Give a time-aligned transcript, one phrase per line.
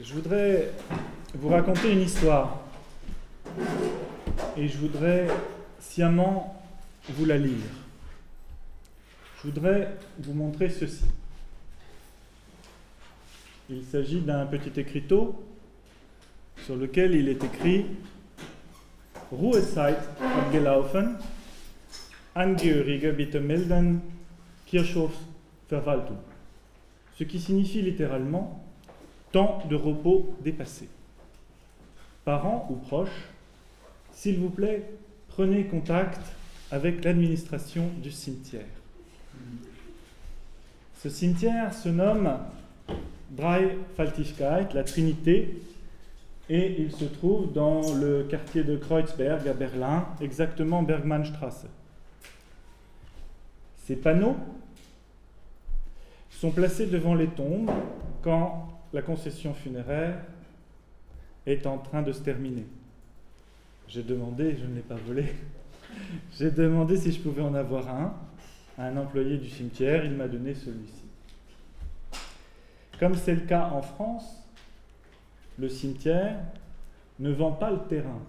[0.00, 0.72] Je voudrais
[1.34, 2.58] vous raconter une histoire
[4.56, 5.28] et je voudrais
[5.78, 6.60] sciemment
[7.10, 7.70] vous la lire.
[9.38, 11.04] Je voudrais vous montrer ceci.
[13.70, 15.44] Il s'agit d'un petit écriteau
[16.64, 17.86] sur lequel il est écrit
[19.30, 21.18] Ruhezeit abgelaufen,
[22.34, 24.00] Angehörige bitte melden,
[24.66, 26.18] Kirchhofsverwaltung.
[27.16, 28.63] Ce qui signifie littéralement
[29.34, 30.88] temps de repos dépassé.
[32.24, 33.28] Parents ou proches,
[34.12, 34.88] s'il vous plaît,
[35.26, 36.20] prenez contact
[36.70, 38.62] avec l'administration du cimetière.
[41.02, 42.38] Ce cimetière se nomme
[43.32, 45.60] Dreifaltigkeit, la Trinité,
[46.48, 51.66] et il se trouve dans le quartier de Kreuzberg à Berlin, exactement Bergmannstrasse.
[53.84, 54.36] Ces panneaux
[56.30, 57.72] sont placés devant les tombes
[58.22, 60.16] quand la concession funéraire
[61.46, 62.64] est en train de se terminer.
[63.88, 65.26] J'ai demandé, je ne l'ai pas volé,
[66.38, 68.14] j'ai demandé si je pouvais en avoir un
[68.76, 71.04] un employé du cimetière, il m'a donné celui-ci.
[72.98, 74.42] Comme c'est le cas en France,
[75.58, 76.36] le cimetière
[77.20, 78.20] ne vend pas le terrain,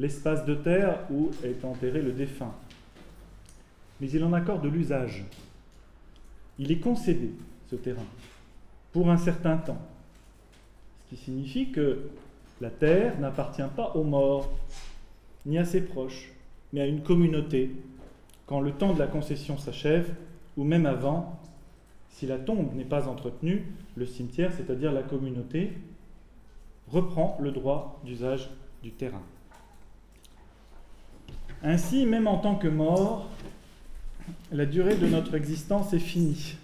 [0.00, 2.54] l'espace de terre où est enterré le défunt,
[4.00, 5.24] mais il en accorde l'usage.
[6.58, 7.30] Il est concédé,
[7.70, 8.06] ce terrain
[8.92, 9.80] pour un certain temps.
[11.04, 12.10] Ce qui signifie que
[12.60, 14.48] la terre n'appartient pas aux morts,
[15.46, 16.32] ni à ses proches,
[16.72, 17.72] mais à une communauté,
[18.46, 20.14] quand le temps de la concession s'achève,
[20.56, 21.40] ou même avant,
[22.10, 23.64] si la tombe n'est pas entretenue,
[23.96, 25.72] le cimetière, c'est-à-dire la communauté,
[26.88, 28.50] reprend le droit d'usage
[28.82, 29.22] du terrain.
[31.62, 33.28] Ainsi, même en tant que mort,
[34.50, 36.56] la durée de notre existence est finie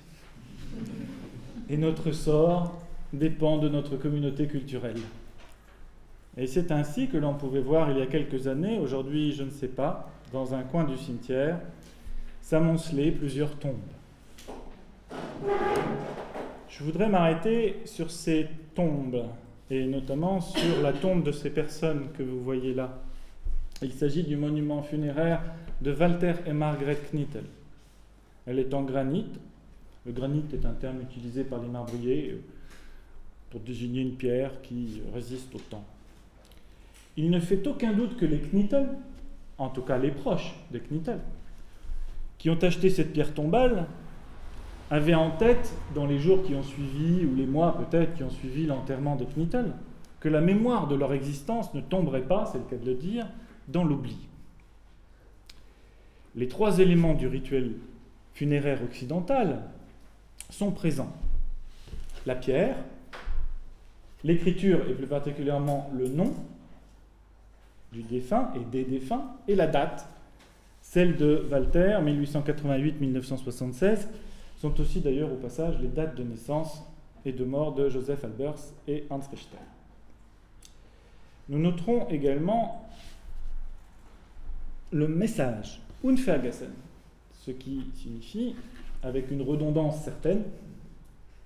[1.69, 2.79] et notre sort
[3.13, 5.01] dépend de notre communauté culturelle.
[6.37, 9.51] Et c'est ainsi que l'on pouvait voir il y a quelques années, aujourd'hui je ne
[9.51, 11.59] sais pas, dans un coin du cimetière,
[12.41, 13.75] s'amonceler plusieurs tombes.
[16.69, 19.25] Je voudrais m'arrêter sur ces tombes,
[19.71, 22.99] et notamment sur la tombe de ces personnes que vous voyez là.
[23.83, 25.43] Il s'agit du monument funéraire
[25.83, 27.45] de Walter et Margaret Knittel.
[28.47, 29.27] Elle est en granit,
[30.09, 32.41] le granit est un terme utilisé par les marbriers euh,
[33.51, 35.85] pour désigner une pierre qui résiste au temps.
[37.19, 38.89] Il ne fait aucun doute que les Knittel,
[39.59, 41.21] en tout cas les proches des Knittel,
[42.39, 43.87] qui ont acheté cette pierre tombale,
[44.91, 48.31] avaient en tête, dans les jours qui ont suivi, ou les mois peut-être qui ont
[48.31, 49.75] suivi l'enterrement des Knittel,
[50.21, 53.27] que la mémoire de leur existence ne tomberait pas, c'est le cas de le dire,
[53.69, 54.17] dans l'oubli.
[56.35, 57.75] Les trois éléments du rituel
[58.33, 59.65] funéraire occidental,
[60.49, 61.13] sont présents.
[62.27, 62.77] La pierre,
[64.25, 66.35] l'écriture et plus particulièrement le nom
[67.93, 70.07] du défunt et des défunts, et la date,
[70.83, 74.09] celle de Walter, 1888-1976,
[74.61, 76.83] sont aussi d'ailleurs au passage les dates de naissance
[77.25, 79.57] et de mort de Joseph Albers et Hans Richter.
[81.49, 82.89] Nous noterons également
[84.93, 86.73] le message, Unvergessen,
[87.33, 88.55] ce qui signifie
[89.03, 90.43] avec une redondance certaine,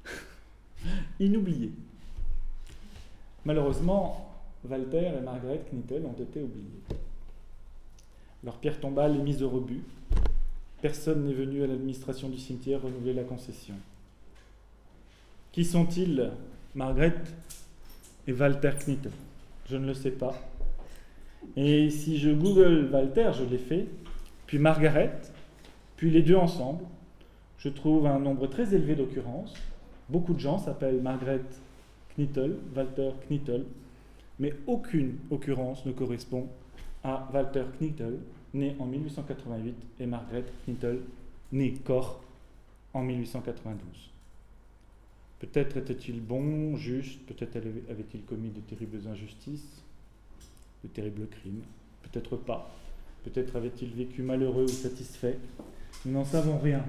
[1.20, 1.72] inoublié.
[3.44, 4.30] Malheureusement,
[4.68, 6.80] Walter et Margaret Knittel ont été oubliés.
[8.44, 9.82] Leur pierre tombale est mise au rebut.
[10.80, 13.74] Personne n'est venu à l'administration du cimetière renouveler la concession.
[15.52, 16.30] Qui sont-ils,
[16.74, 17.14] Margaret
[18.26, 19.12] et Walter Knittel
[19.68, 20.34] Je ne le sais pas.
[21.56, 23.86] Et si je google Walter, je l'ai fait,
[24.46, 25.12] puis Margaret,
[25.96, 26.84] puis les deux ensemble,
[27.62, 29.54] je trouve un nombre très élevé d'occurrences.
[30.08, 31.44] Beaucoup de gens s'appellent Margaret
[32.16, 33.64] Knittel, Walter Knittel,
[34.40, 36.48] mais aucune occurrence ne correspond
[37.04, 38.18] à Walter Knittel,
[38.52, 41.02] né en 1888, et Margaret Knittel,
[41.52, 42.16] né Koch
[42.94, 44.10] en 1892.
[45.38, 49.82] Peut-être était-il bon, juste, peut-être avait-il commis de terribles injustices,
[50.82, 51.62] de terribles crimes,
[52.02, 52.74] peut-être pas,
[53.22, 55.38] peut-être avait-il vécu malheureux ou satisfait,
[56.04, 56.84] nous n'en savons rien.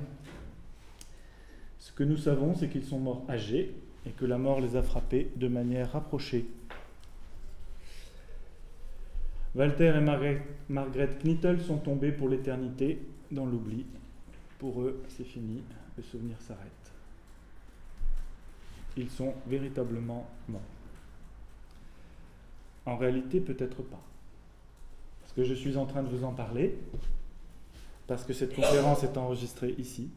[1.83, 3.75] Ce que nous savons, c'est qu'ils sont morts âgés
[4.05, 6.45] et que la mort les a frappés de manière rapprochée.
[9.53, 9.99] Walter et
[10.69, 12.99] Margaret, Knittel sont tombés pour l'éternité
[13.31, 13.85] dans l'oubli.
[14.59, 15.61] Pour eux, c'est fini,
[15.97, 16.93] le souvenir s'arrête.
[18.95, 20.61] Ils sont véritablement morts.
[22.85, 24.01] En réalité, peut-être pas.
[25.19, 26.77] Parce que je suis en train de vous en parler,
[28.07, 30.09] parce que cette conférence est enregistrée ici,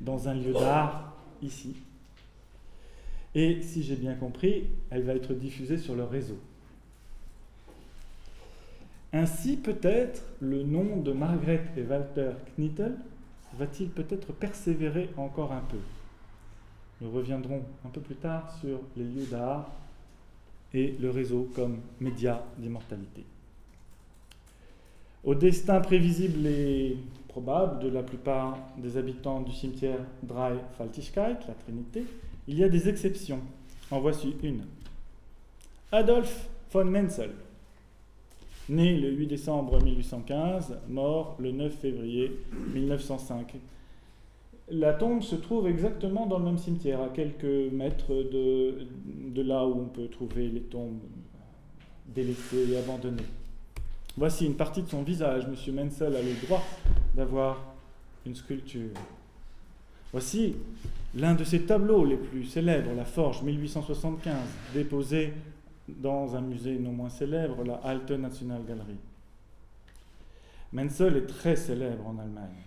[0.00, 1.76] dans un lieu d'art ici.
[3.34, 6.38] Et si j'ai bien compris, elle va être diffusée sur le réseau.
[9.12, 12.96] Ainsi, peut-être, le nom de Margaret et Walter Knittel
[13.58, 15.78] va-t-il peut-être persévérer encore un peu
[17.00, 19.70] Nous reviendrons un peu plus tard sur les lieux d'art
[20.74, 23.24] et le réseau comme média d'immortalité.
[25.24, 26.96] Au destin prévisible et
[27.36, 32.06] probable de la plupart des habitants du cimetière Drei-Faltigkeit, la Trinité,
[32.48, 33.40] il y a des exceptions.
[33.90, 34.62] En voici une.
[35.92, 37.32] Adolf von Menzel,
[38.70, 42.32] né le 8 décembre 1815, mort le 9 février
[42.72, 43.56] 1905.
[44.70, 48.86] La tombe se trouve exactement dans le même cimetière, à quelques mètres de,
[49.28, 51.00] de là où on peut trouver les tombes
[52.14, 53.24] délaissées et abandonnées.
[54.16, 55.44] Voici une partie de son visage.
[55.44, 55.74] M.
[55.74, 56.62] Menzel a le droit
[57.14, 57.62] d'avoir
[58.24, 58.90] une sculpture.
[60.12, 60.56] Voici
[61.14, 64.34] l'un de ses tableaux les plus célèbres, la Forge 1875,
[64.72, 65.32] déposé
[65.88, 68.98] dans un musée non moins célèbre, la Alte Nationalgalerie.
[70.72, 72.62] Menzel est très célèbre en Allemagne.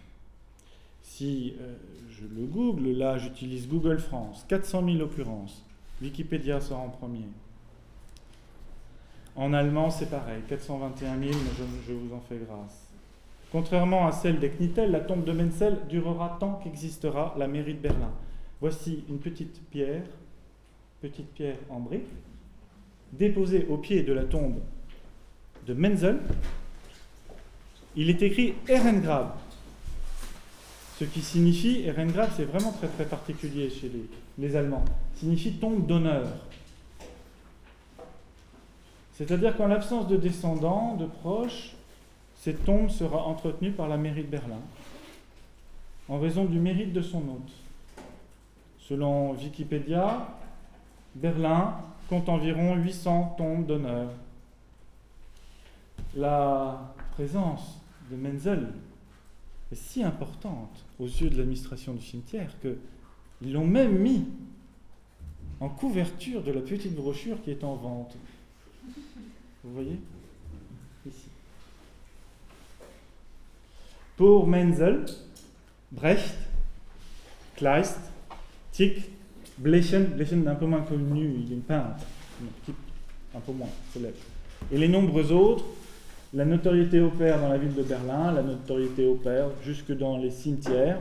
[1.02, 1.76] Si euh,
[2.10, 5.66] je le google, là j'utilise Google France, 400 000 occurrences.
[6.02, 7.26] Wikipédia sort en premier.
[9.40, 11.32] En allemand, c'est pareil, 421 000,
[11.88, 12.90] je, vous en fais grâce.
[13.54, 17.80] Contrairement à celle des Knittel, la tombe de Menzel durera tant qu'existera la mairie de
[17.80, 18.12] Berlin.
[18.60, 20.04] Voici une petite pierre,
[21.02, 22.10] petite pierre en brique,
[23.14, 24.60] déposée au pied de la tombe
[25.66, 26.20] de Menzel.
[27.96, 29.30] Il est écrit Ehrengrab,
[31.00, 34.84] ce qui signifie, Ehrengrab c'est vraiment très très particulier chez les, les Allemands,
[35.16, 36.28] signifie tombe d'honneur.
[39.20, 41.74] C'est-à-dire qu'en l'absence de descendants, de proches,
[42.38, 44.62] cette tombe sera entretenue par la mairie de Berlin,
[46.08, 47.52] en raison du mérite de son hôte.
[48.80, 50.26] Selon Wikipédia,
[51.16, 51.76] Berlin
[52.08, 54.10] compte environ 800 tombes d'honneur.
[56.16, 57.78] La présence
[58.10, 58.70] de Menzel
[59.70, 64.24] est si importante aux yeux de l'administration du cimetière qu'ils l'ont même mis
[65.60, 68.16] en couverture de la petite brochure qui est en vente.
[69.70, 70.00] Vous voyez
[71.06, 71.28] Ici.
[74.18, 75.06] Pour Menzel,
[75.92, 76.36] Brecht,
[77.56, 78.00] Kleist,
[78.72, 79.12] Tick,
[79.60, 82.04] Blechen, Blechen est un peu moins connu, il est une peintre,
[83.36, 84.18] un peu moins célèbre.
[84.72, 85.66] Et les nombreux autres,
[86.34, 91.00] la notoriété opère dans la ville de Berlin, la notoriété opère jusque dans les cimetières,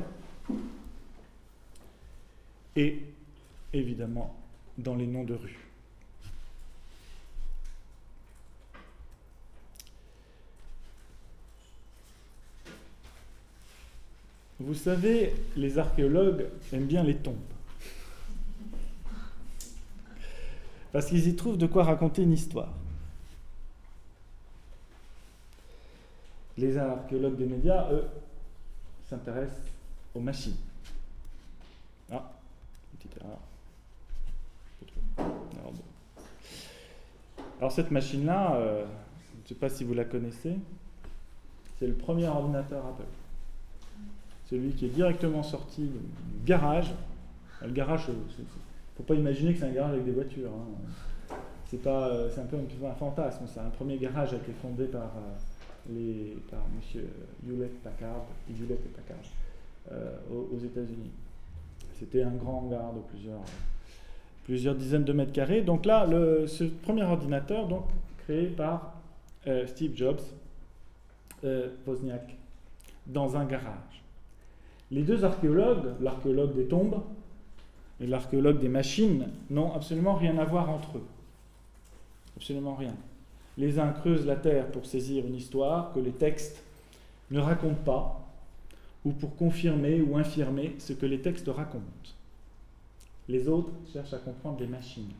[2.76, 3.02] et
[3.72, 4.36] évidemment
[4.76, 5.67] dans les noms de rues.
[14.60, 17.36] Vous savez, les archéologues aiment bien les tombes.
[20.92, 22.72] Parce qu'ils y trouvent de quoi raconter une histoire.
[26.56, 28.04] Les archéologues des médias, eux,
[29.08, 29.60] s'intéressent
[30.14, 30.56] aux machines.
[32.10, 32.32] Ah,
[32.96, 33.38] petite erreur.
[37.60, 38.84] Alors, cette machine-là, euh,
[39.34, 40.56] je ne sais pas si vous la connaissez,
[41.78, 43.04] c'est le premier ordinateur Apple
[44.48, 46.92] celui qui est directement sorti du garage.
[47.62, 48.48] Le garage, il ne
[48.96, 50.50] faut pas imaginer que c'est un garage avec des voitures.
[50.50, 50.88] Hein.
[51.86, 53.44] Euh, c'est un peu un, fantasme.
[53.46, 57.02] C'est un premier garage a été fondé par euh, les, par M.
[57.46, 59.18] Hewlett Packard, Hewlett et Packard,
[59.92, 61.10] euh, aux, États-Unis.
[61.98, 63.42] C'était un grand hangar de plusieurs,
[64.44, 65.62] plusieurs dizaines de mètres carrés.
[65.62, 66.06] Donc là,
[66.46, 67.84] ce premier ordinateur, donc
[68.18, 68.94] créé par
[69.66, 70.20] Steve Jobs,
[71.86, 72.36] Wozniak,
[73.06, 74.04] dans un garage.
[74.90, 77.02] Les deux archéologues, l'archéologue des tombes
[78.00, 81.06] et l'archéologue des machines, n'ont absolument rien à voir entre eux.
[82.36, 82.94] Absolument rien.
[83.56, 86.62] Les uns creusent la terre pour saisir une histoire que les textes
[87.30, 88.24] ne racontent pas,
[89.04, 91.84] ou pour confirmer ou infirmer ce que les textes racontent.
[93.28, 95.12] Les autres cherchent à comprendre les machines.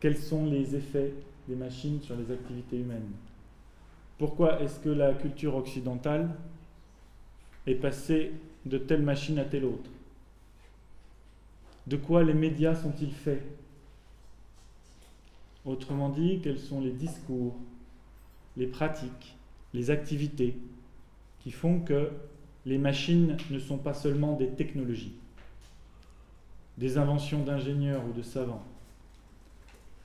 [0.00, 1.14] Quels sont les effets
[1.48, 3.12] des machines sur les activités humaines?
[4.18, 6.28] Pourquoi est-ce que la culture occidentale
[7.66, 8.32] est passé
[8.66, 9.90] de telle machine à telle autre
[11.86, 13.42] De quoi les médias sont-ils faits?
[15.64, 17.54] Autrement dit, quels sont les discours,
[18.56, 19.36] les pratiques,
[19.74, 20.56] les activités
[21.40, 22.10] qui font que
[22.66, 25.14] les machines ne sont pas seulement des technologies,
[26.78, 28.64] des inventions d'ingénieurs ou de savants,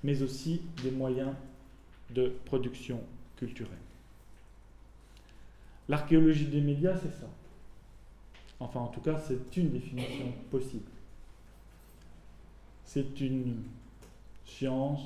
[0.03, 1.33] mais aussi des moyens
[2.11, 3.01] de production
[3.37, 3.77] culturelle?
[5.87, 7.27] L'archéologie des médias, c'est ça.
[8.59, 10.89] Enfin, en tout cas, c'est une définition possible.
[12.85, 13.55] c'est une
[14.45, 15.01] science,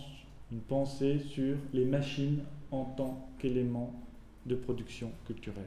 [0.51, 2.41] une pensée sur les machines
[2.71, 3.93] en tant qu'élément
[4.45, 5.63] de production culturelle.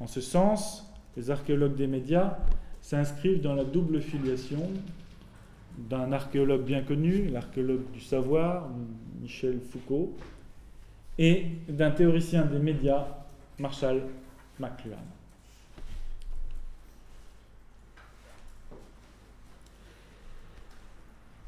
[0.00, 0.84] En ce sens,
[1.16, 2.38] les archéologues des médias
[2.80, 4.70] s'inscrivent dans la double filiation
[5.78, 8.68] d'un archéologue bien connu, l'archéologue du savoir,
[9.20, 10.12] Michel Foucault,
[11.18, 13.06] et d'un théoricien des médias,
[13.58, 14.02] Marshall
[14.58, 15.13] McLuhan.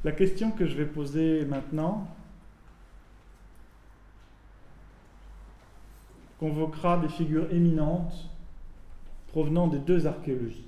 [0.05, 2.07] La question que je vais poser maintenant
[6.39, 8.29] convoquera des figures éminentes
[9.29, 10.67] provenant des deux archéologies.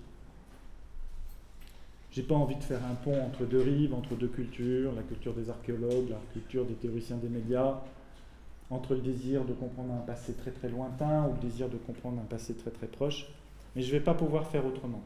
[2.10, 5.34] J'ai pas envie de faire un pont entre deux rives, entre deux cultures, la culture
[5.34, 7.80] des archéologues, la culture des théoriciens des médias,
[8.70, 12.20] entre le désir de comprendre un passé très très lointain ou le désir de comprendre
[12.20, 13.26] un passé très très proche,
[13.76, 15.02] mais je ne vais pas pouvoir faire autrement.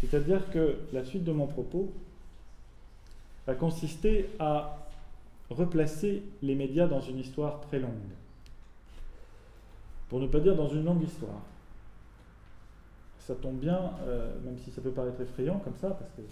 [0.00, 1.92] C'est-à-dire que la suite de mon propos
[3.46, 4.78] va consister à
[5.50, 7.90] replacer les médias dans une histoire très longue,
[10.08, 11.42] pour ne pas dire dans une longue histoire
[13.26, 16.22] ça tombe bien, euh, même si ça peut paraître effrayant comme ça, parce que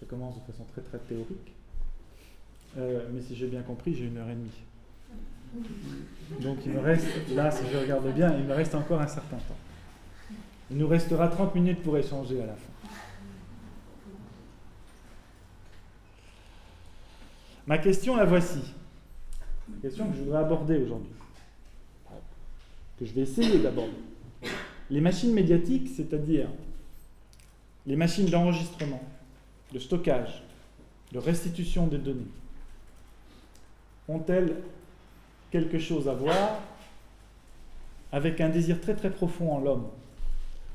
[0.00, 1.54] ça commence de façon très très théorique.
[2.78, 4.50] Euh, mais si j'ai bien compris, j'ai une heure et demie.
[6.40, 9.36] Donc il me reste, là, si je regarde bien, il me reste encore un certain
[9.36, 10.34] temps.
[10.70, 12.71] Il nous restera 30 minutes pour échanger à la fin.
[17.66, 18.60] Ma question, la voici.
[19.70, 21.12] La question que je voudrais aborder aujourd'hui.
[22.98, 23.92] Que je vais essayer d'aborder
[24.90, 26.48] les machines médiatiques, c'est-à-dire
[27.86, 29.02] les machines d'enregistrement,
[29.72, 30.42] de stockage,
[31.12, 32.28] de restitution des données,
[34.06, 34.56] ont-elles
[35.50, 36.60] quelque chose à voir
[38.12, 39.88] avec un désir très très profond en l'homme?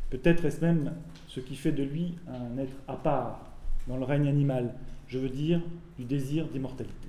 [0.10, 0.94] Peut-être est-ce même
[1.28, 3.42] ce qui fait de lui un être à part
[3.88, 4.74] dans le règne animal,
[5.08, 5.62] je veux dire
[5.98, 7.08] du désir d'immortalité.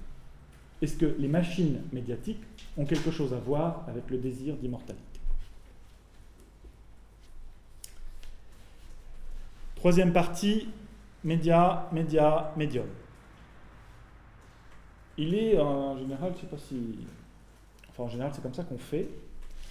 [0.80, 2.42] Est-ce que les machines médiatiques
[2.76, 5.02] ont quelque chose à voir avec le désir d'immortalité?
[9.74, 10.68] Troisième partie,
[11.24, 12.86] média, média, médium.
[15.16, 16.76] Il est en général, je ne sais pas si.
[17.90, 19.08] Enfin, en général, c'est comme ça qu'on fait.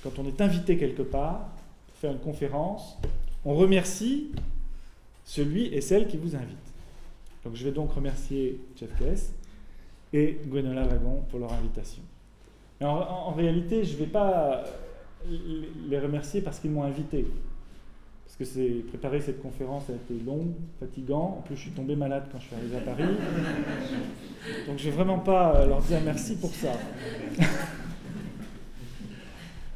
[0.03, 1.49] Quand on est invité quelque part,
[1.87, 2.97] pour faire une conférence,
[3.45, 4.31] on remercie
[5.23, 6.66] celui et celle qui vous invite.
[7.43, 9.33] Donc, je vais donc remercier Jeff Kess
[10.13, 12.03] et Gwenola Wagon pour leur invitation.
[12.79, 14.63] Mais en réalité, je ne vais pas
[15.87, 17.25] les remercier parce qu'ils m'ont invité
[18.37, 21.37] que c'est préparer cette conférence a été long, fatigant.
[21.39, 23.03] En plus, je suis tombé malade quand je suis arrivé à Paris.
[24.67, 26.73] Donc, je vais vraiment pas leur dire merci pour ça.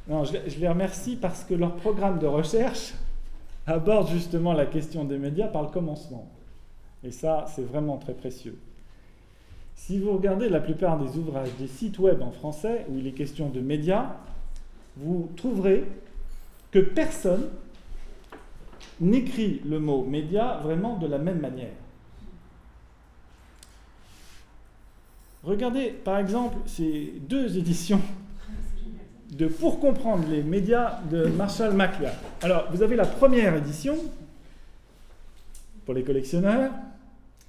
[0.08, 2.94] non, je les remercie parce que leur programme de recherche
[3.66, 6.30] aborde justement la question des médias par le commencement.
[7.04, 8.58] Et ça, c'est vraiment très précieux.
[9.76, 13.14] Si vous regardez la plupart des ouvrages des sites web en français où il est
[13.14, 14.16] question de médias,
[14.98, 15.86] vous trouverez
[16.70, 17.50] que personne
[19.00, 21.74] n'écrit le mot média vraiment de la même manière.
[25.44, 28.02] Regardez par exemple ces deux éditions
[29.32, 32.12] de Pour comprendre les médias de Marshall McLuhan.
[32.42, 33.96] Alors, vous avez la première édition
[35.86, 36.72] pour les collectionneurs.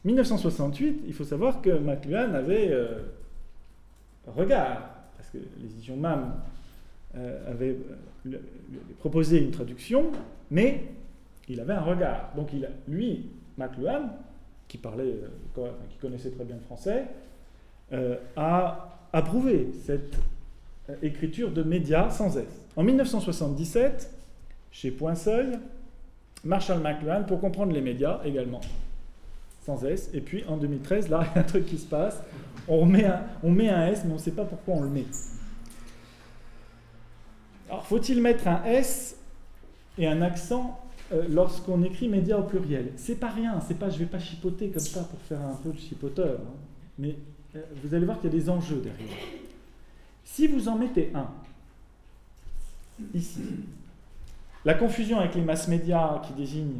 [0.04, 2.98] 1968, il faut savoir que McLuhan avait euh,
[4.26, 6.34] regard, parce que l'édition MAM
[7.16, 7.76] euh, avait
[8.26, 8.38] euh,
[8.98, 10.10] proposé une traduction,
[10.50, 10.82] mais
[11.48, 12.30] il avait un regard.
[12.34, 14.10] Donc il, lui, McLuhan,
[14.66, 15.14] qui parlait,
[15.54, 17.04] qui connaissait très bien le français,
[18.36, 20.16] a approuvé cette
[21.02, 22.46] écriture de médias sans S.
[22.74, 24.10] En 1977,
[24.70, 25.58] chez Point Seuil,
[26.42, 28.62] Marshall McLuhan, pour comprendre les médias également,
[29.64, 30.10] sans S.
[30.12, 32.22] Et puis en 2013, là, il y a un truc qui se passe.
[32.68, 35.06] On met un, S, mais on ne sait pas pourquoi on le met.
[37.68, 39.16] Alors, faut-il mettre un S
[39.98, 40.78] et un accent
[41.12, 42.92] euh, lorsqu'on écrit médias au pluriel?
[42.96, 45.70] C'est pas rien, c'est pas je vais pas chipoter comme ça pour faire un peu
[45.70, 46.54] de chipoteur, hein.
[46.98, 47.16] mais
[47.56, 49.16] euh, vous allez voir qu'il y a des enjeux derrière.
[50.24, 51.28] Si vous en mettez un,
[53.14, 53.40] ici,
[54.64, 56.78] la confusion avec les masses médias qui désignent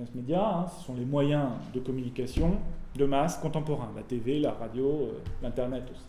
[0.00, 2.56] les masses médias, hein, ce sont les moyens de communication
[2.96, 6.04] de masse contemporains, la TV, la radio, euh, l'Internet aussi.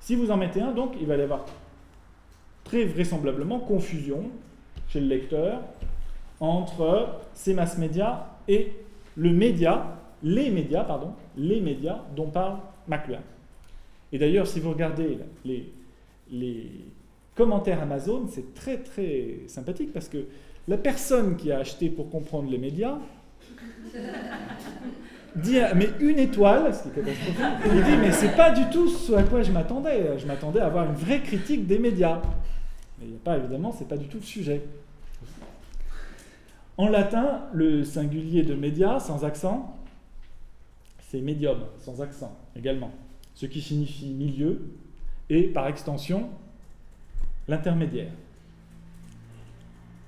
[0.00, 1.44] Si vous en mettez un, donc, il va y avoir
[2.64, 4.30] très vraisemblablement confusion
[4.88, 5.60] chez le lecteur
[6.38, 8.72] entre ces masses médias et
[9.16, 12.58] le média, les médias, pardon, les médias dont parle
[12.88, 13.20] McLuhan.
[14.12, 16.70] Et d'ailleurs, si vous regardez les
[17.34, 20.24] commentaires Amazon, c'est très très sympathique parce que
[20.70, 22.96] la personne qui a acheté pour comprendre les médias
[25.36, 27.44] dit mais une étoile, ce qui est catastrophique.
[27.66, 30.16] Il dit mais c'est pas du tout ce à quoi je m'attendais.
[30.16, 32.22] Je m'attendais à avoir une vraie critique des médias.
[32.98, 34.62] Mais il n'y a pas évidemment, c'est pas du tout le sujet.
[36.76, 39.76] En latin, le singulier de média sans accent,
[41.08, 42.92] c'est médium sans accent également,
[43.34, 44.62] ce qui signifie milieu
[45.28, 46.28] et par extension
[47.48, 48.12] l'intermédiaire.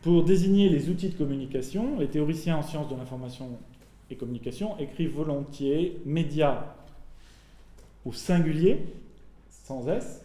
[0.03, 3.51] Pour désigner les outils de communication, les théoriciens en sciences de l'information
[4.11, 6.75] et communication écrivent volontiers média
[8.05, 8.85] au singulier,
[9.49, 10.25] sans S,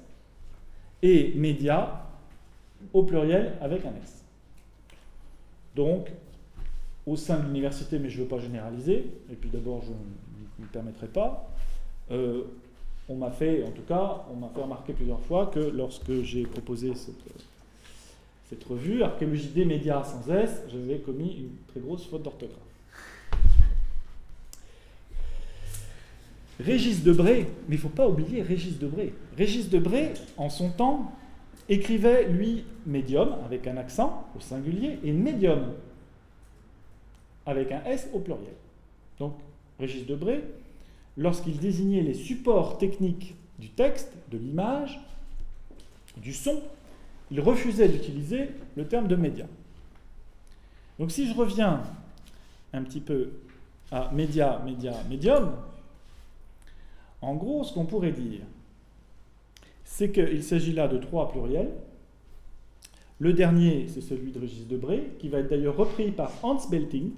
[1.04, 2.08] et média
[2.92, 4.24] au pluriel avec un S.
[5.76, 6.08] Donc,
[7.06, 10.66] au sein de l'université, mais je ne veux pas généraliser, et puis d'abord je ne
[10.66, 11.50] me permettrai pas,
[12.10, 12.46] euh,
[13.08, 16.44] on m'a fait, en tout cas, on m'a fait remarquer plusieurs fois que lorsque j'ai
[16.44, 17.16] proposé cette,
[18.50, 22.60] cette revue, Archéologie des médias sans S, j'avais commis une très grosse faute d'orthographe.
[26.60, 29.14] Régis Debré, mais il ne faut pas oublier Régis Debré.
[29.38, 31.12] Régis Debré, en son temps,
[31.70, 35.74] écrivait, lui, médium, avec un accent au singulier, et médium,
[37.46, 38.54] avec un S au pluriel.
[39.20, 39.34] Donc,
[39.78, 40.44] Régis Debré,
[41.18, 45.00] lorsqu'il désignait les supports techniques du texte, de l'image,
[46.16, 46.62] du son,
[47.32, 49.46] il refusait d'utiliser le terme de média.
[51.00, 51.84] Donc si je reviens
[52.74, 53.32] un petit peu
[53.92, 55.52] à média, média, médium,
[57.22, 58.42] en gros, ce qu'on pourrait dire,
[59.84, 61.72] c'est qu'il s'agit là de trois pluriels.
[63.20, 67.12] Le dernier, c'est celui de Régis Debré, qui va être d'ailleurs repris par Hans Belting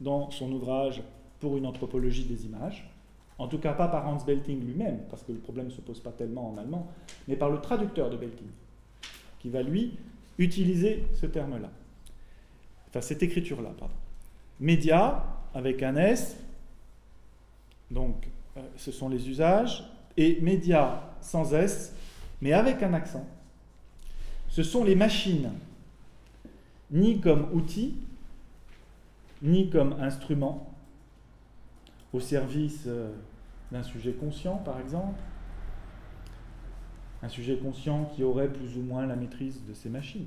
[0.00, 1.02] dans son ouvrage
[1.40, 2.88] Pour une anthropologie des images.
[3.38, 5.98] En tout cas, pas par Hans Belting lui-même, parce que le problème ne se pose
[6.00, 6.86] pas tellement en allemand,
[7.26, 8.46] mais par le traducteur de Belting,
[9.40, 9.98] qui va lui
[10.38, 11.70] utiliser ce terme-là.
[12.88, 13.94] Enfin, cette écriture-là, pardon.
[14.58, 16.36] Média, avec un S,
[17.90, 19.84] donc euh, ce sont les usages,
[20.16, 21.94] et média sans S,
[22.40, 23.26] mais avec un accent.
[24.48, 25.50] Ce sont les machines,
[26.90, 27.96] ni comme outils,
[29.42, 30.74] ni comme instruments,
[32.12, 33.12] au service euh,
[33.70, 35.18] d'un sujet conscient, par exemple,
[37.22, 40.26] un sujet conscient qui aurait plus ou moins la maîtrise de ces machines.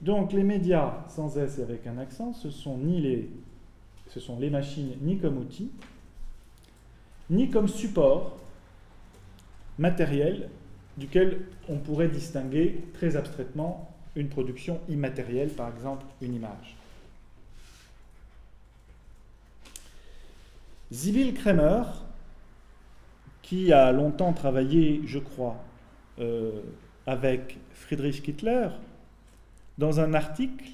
[0.00, 3.28] Donc les médias sans S et avec un accent, ce sont ni les,
[4.08, 5.70] ce sont les machines ni comme outils,
[7.28, 8.36] ni comme support
[9.78, 10.48] matériel
[10.96, 16.76] duquel on pourrait distinguer très abstraitement une production immatérielle, par exemple une image.
[20.90, 21.82] Sibyl Kremer,
[23.50, 25.56] qui a longtemps travaillé, je crois,
[26.20, 26.62] euh,
[27.04, 28.68] avec Friedrich Kittler,
[29.76, 30.66] dans un article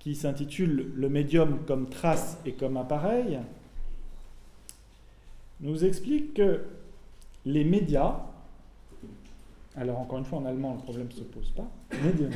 [0.00, 3.38] qui s'intitule Le médium comme trace et comme appareil,
[5.60, 6.64] nous explique que
[7.46, 8.16] les médias,
[9.76, 11.70] alors encore une fois en allemand le problème ne se pose pas,
[12.02, 12.32] médium,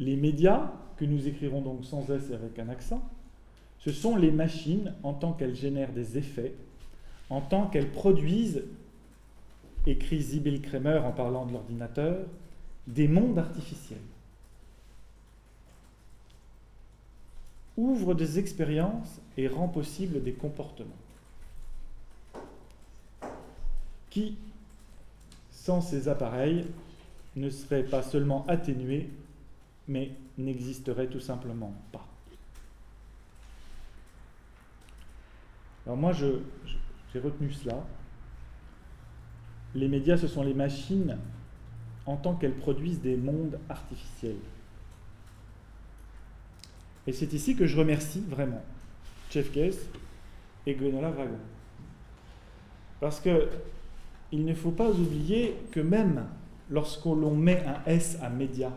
[0.00, 3.02] les médias, que nous écrirons donc sans S et avec un accent,
[3.78, 6.52] ce sont les machines en tant qu'elles génèrent des effets,
[7.34, 8.62] en tant qu'elles produisent,
[9.86, 12.24] écrit Sibyl Kramer en parlant de l'ordinateur,
[12.86, 13.98] des mondes artificiels.
[17.76, 20.94] Ouvre des expériences et rend possible des comportements
[24.10, 24.36] qui,
[25.50, 26.64] sans ces appareils,
[27.34, 29.10] ne seraient pas seulement atténués,
[29.88, 32.06] mais n'existeraient tout simplement pas.
[35.84, 36.12] Alors moi,
[37.14, 37.84] j'ai retenu cela.
[39.74, 41.16] Les médias, ce sont les machines
[42.06, 44.36] en tant qu'elles produisent des mondes artificiels.
[47.06, 48.62] Et c'est ici que je remercie vraiment
[49.30, 49.78] Jeff Case
[50.66, 51.38] et Gwenola Wagon.
[53.00, 53.48] Parce que
[54.32, 56.26] il ne faut pas oublier que même
[56.70, 58.72] lorsqu'on met un S à média,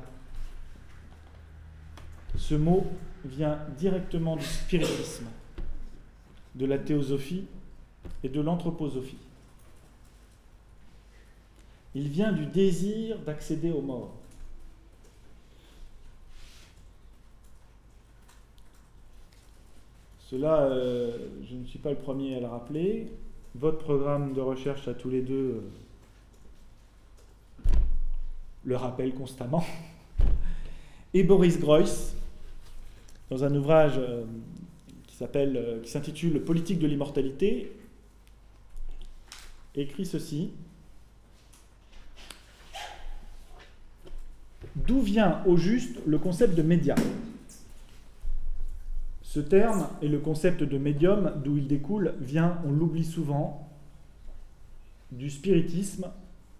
[2.35, 2.85] ce mot
[3.25, 5.25] vient directement du spiritisme
[6.53, 7.47] de la théosophie
[8.23, 9.17] et de l'anthroposophie.
[11.95, 14.13] Il vient du désir d'accéder aux morts.
[20.29, 21.17] Cela, euh,
[21.49, 23.07] je ne suis pas le premier à le rappeler.
[23.55, 25.61] Votre programme de recherche à tous les deux
[27.65, 27.71] euh,
[28.65, 29.63] le rappelle constamment.
[31.13, 32.13] Et Boris Greuss,
[33.29, 34.25] dans un ouvrage euh,
[35.07, 37.71] qui s'intitule Politique de l'immortalité,
[39.77, 40.51] écrit ceci.
[44.75, 46.95] D'où vient au juste le concept de média?
[49.21, 53.69] Ce terme et le concept de médium, d'où il découle, vient, on l'oublie souvent,
[55.11, 56.07] du spiritisme,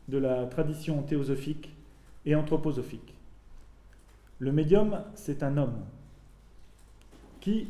[0.08, 1.74] de la tradition théosophique
[2.26, 3.14] et anthroposophique.
[4.40, 5.80] Le médium, c'est un homme
[7.42, 7.68] qui,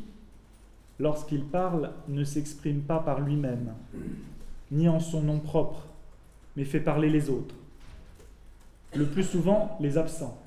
[0.98, 3.72] lorsqu'il parle, ne s'exprime pas par lui-même,
[4.70, 5.82] ni en son nom propre,
[6.56, 7.54] mais fait parler les autres.
[8.94, 10.40] Le plus souvent, les absents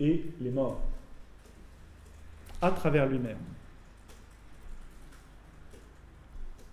[0.00, 0.80] et les morts,
[2.60, 3.38] à travers lui-même.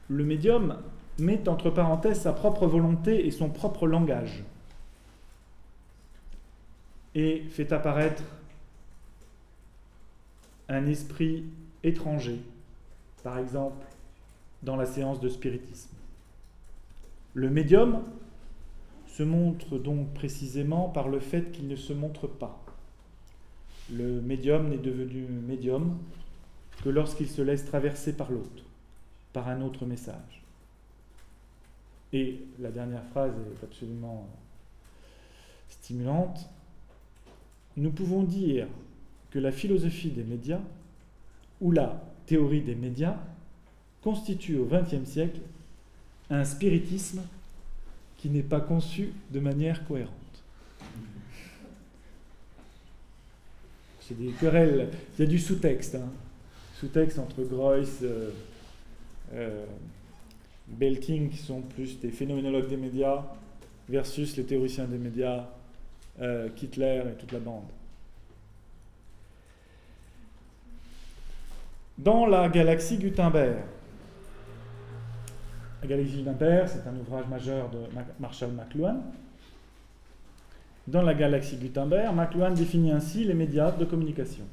[0.08, 0.78] Le médium
[1.20, 4.44] met entre parenthèses sa propre volonté et son propre langage
[7.14, 8.24] et fait apparaître
[10.68, 11.46] un esprit
[11.84, 12.40] étranger,
[13.24, 13.86] par exemple
[14.64, 15.96] dans la séance de spiritisme.
[17.34, 18.04] Le médium
[19.08, 22.64] se montre donc précisément par le fait qu'il ne se montre pas.
[23.92, 25.98] Le médium n'est devenu médium
[26.84, 28.64] que lorsqu'il se laisse traverser par l'autre,
[29.34, 30.44] par un autre message.
[32.14, 34.28] Et la dernière phrase est absolument
[35.70, 36.50] stimulante.
[37.78, 38.68] Nous pouvons dire
[39.32, 40.62] que la philosophie des médias
[41.62, 43.18] ou la théorie des médias
[44.04, 45.40] constitue au XXe siècle
[46.30, 47.22] un spiritisme
[48.18, 50.14] qui n'est pas conçu de manière cohérente.
[54.02, 56.10] C'est des querelles, il y a du sous-texte, hein.
[56.80, 58.32] sous-texte entre Greuss, euh,
[59.34, 59.66] euh,
[60.68, 63.24] Belting, qui sont plus des phénoménologues des médias,
[63.88, 65.46] versus les théoriciens des médias,
[66.22, 67.64] euh, Kittler et toute la bande.
[71.98, 73.58] Dans la galaxie Gutenberg,
[75.82, 77.78] la galaxie Gutenberg, c'est un ouvrage majeur de
[78.20, 79.02] Marshall McLuhan.
[80.88, 84.44] Dans la galaxie Gutenberg, McLuhan définit ainsi les médias de communication.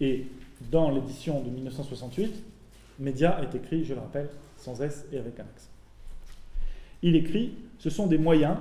[0.00, 0.26] Et
[0.70, 2.42] dans l'édition de 1968,
[3.00, 5.68] média est écrit, je le rappelle, sans S et avec un accent.
[7.02, 8.56] Il écrit Ce sont des moyens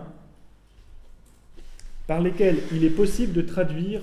[2.05, 4.01] par lesquels il est possible de traduire,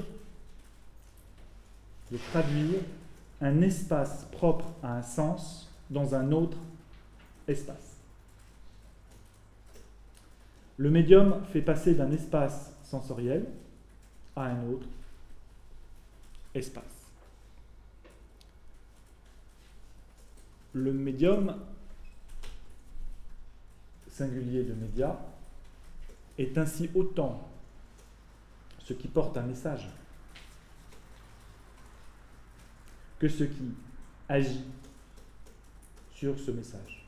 [2.11, 2.81] de traduire
[3.41, 6.59] un espace propre à un sens dans un autre
[7.49, 7.97] espace.
[10.77, 13.47] Le médium fait passer d'un espace sensoriel
[14.35, 14.87] à un autre
[16.55, 16.85] espace.
[20.73, 21.57] Le médium
[24.11, 25.19] singulier de média
[26.39, 27.49] est ainsi autant
[28.81, 29.89] ce qui porte un message
[33.19, 33.75] que ce qui
[34.29, 34.65] agit
[36.15, 37.04] sur ce message.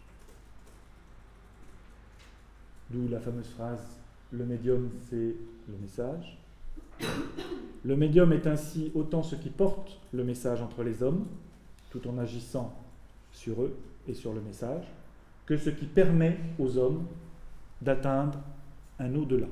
[2.90, 3.98] D'où la fameuse phrase
[4.32, 5.34] Le médium, c'est
[5.68, 6.38] le message.
[7.84, 11.26] Le médium est ainsi autant ce qui porte le message entre les hommes,
[11.90, 12.74] tout en agissant
[13.32, 13.76] sur eux
[14.08, 14.84] et sur le message,
[15.46, 17.06] que ce qui permet aux hommes
[17.80, 18.38] d'atteindre
[18.98, 19.46] un au-delà.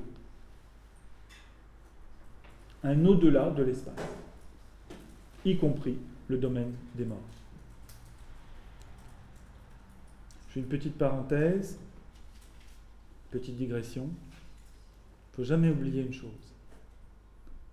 [2.83, 3.95] Un au-delà de l'espace,
[5.43, 7.17] y compris le domaine des morts.
[10.47, 11.79] Je fais une petite parenthèse,
[13.39, 14.03] petite digression.
[14.03, 16.29] Il ne faut jamais oublier une chose.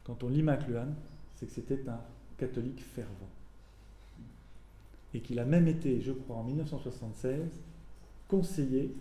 [0.05, 0.88] Quand on lit McLuhan,
[1.37, 2.01] c'est que c'était un
[2.37, 3.29] catholique fervent.
[5.14, 7.38] Et qu'il a même été, je crois, en 1976,
[8.27, 8.92] conseiller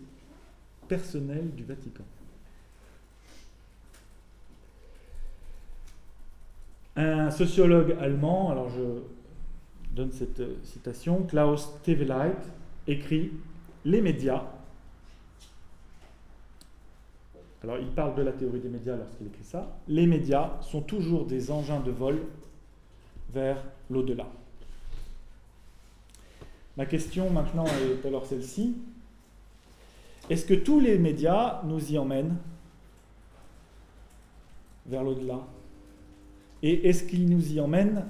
[0.86, 2.04] personnel du Vatican.
[6.94, 9.00] Un sociologue allemand, alors je
[9.96, 12.36] donne cette citation, Klaus Teveleit
[12.86, 13.32] écrit
[13.84, 14.44] Les médias.
[17.62, 19.78] Alors il parle de la théorie des médias lorsqu'il écrit ça.
[19.86, 22.22] Les médias sont toujours des engins de vol
[23.32, 24.26] vers l'au-delà.
[26.76, 28.76] Ma question maintenant est alors celle-ci.
[30.28, 32.36] Est-ce que tous les médias nous y emmènent
[34.86, 35.40] vers l'au-delà?
[36.62, 38.06] Et est-ce qu'ils nous y emmènent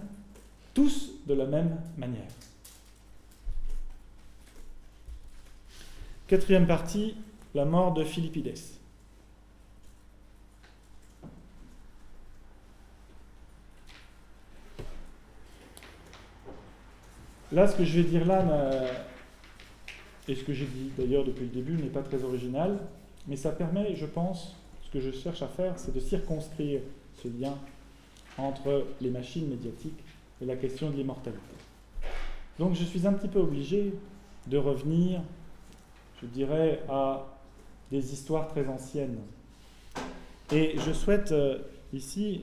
[0.74, 2.30] tous de la même manière?
[6.26, 7.16] Quatrième partie,
[7.54, 8.81] la mort de Philippides.
[17.52, 18.44] Là, ce que je vais dire là,
[20.28, 22.78] et ce que j'ai dit d'ailleurs depuis le début, n'est pas très original,
[23.26, 26.80] mais ça permet, je pense, ce que je cherche à faire, c'est de circonscrire
[27.22, 27.54] ce lien
[28.38, 30.00] entre les machines médiatiques
[30.40, 31.40] et la question de l'immortalité.
[32.58, 33.92] Donc je suis un petit peu obligé
[34.46, 35.20] de revenir,
[36.20, 37.26] je dirais, à
[37.90, 39.18] des histoires très anciennes.
[40.50, 41.58] Et je souhaite euh,
[41.92, 42.42] ici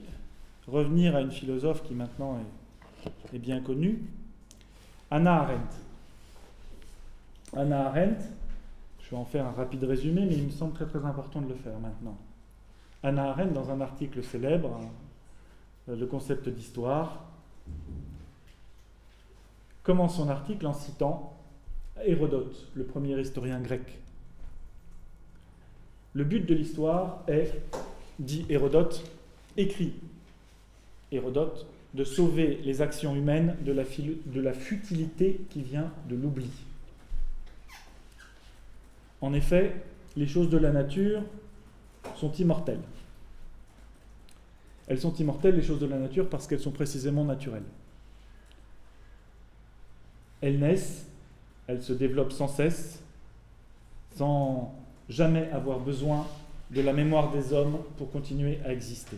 [0.67, 2.59] revenir à une philosophe qui maintenant est
[3.33, 4.01] est bien connue,
[5.11, 5.75] Anna Arendt.
[7.55, 8.23] Anna Arendt,
[9.01, 11.49] je vais en faire un rapide résumé, mais il me semble très très important de
[11.49, 12.17] le faire maintenant.
[13.01, 14.79] Anna Arendt, dans un article célèbre,
[15.87, 17.25] euh, le concept d'histoire,
[19.83, 21.35] commence son article en citant
[22.05, 23.99] Hérodote, le premier historien grec.
[26.13, 27.51] Le but de l'histoire est,
[28.19, 29.03] dit Hérodote,
[29.57, 29.93] écrit
[31.11, 33.71] Hérodote, de sauver les actions humaines de
[34.41, 36.49] la, futilité qui vient de l'oubli.
[39.21, 39.75] En effet,
[40.15, 41.23] les choses de la nature
[42.15, 42.81] sont immortelles.
[44.87, 47.63] Elles sont immortelles, les choses de la nature, parce qu'elles sont précisément naturelles.
[50.41, 51.05] Elles naissent,
[51.67, 53.03] elles se développent sans cesse,
[54.15, 54.73] sans
[55.09, 56.25] jamais avoir besoin
[56.71, 59.17] de la mémoire des hommes pour continuer à exister.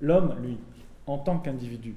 [0.00, 0.58] L'homme, lui,
[1.08, 1.96] en tant qu'individu,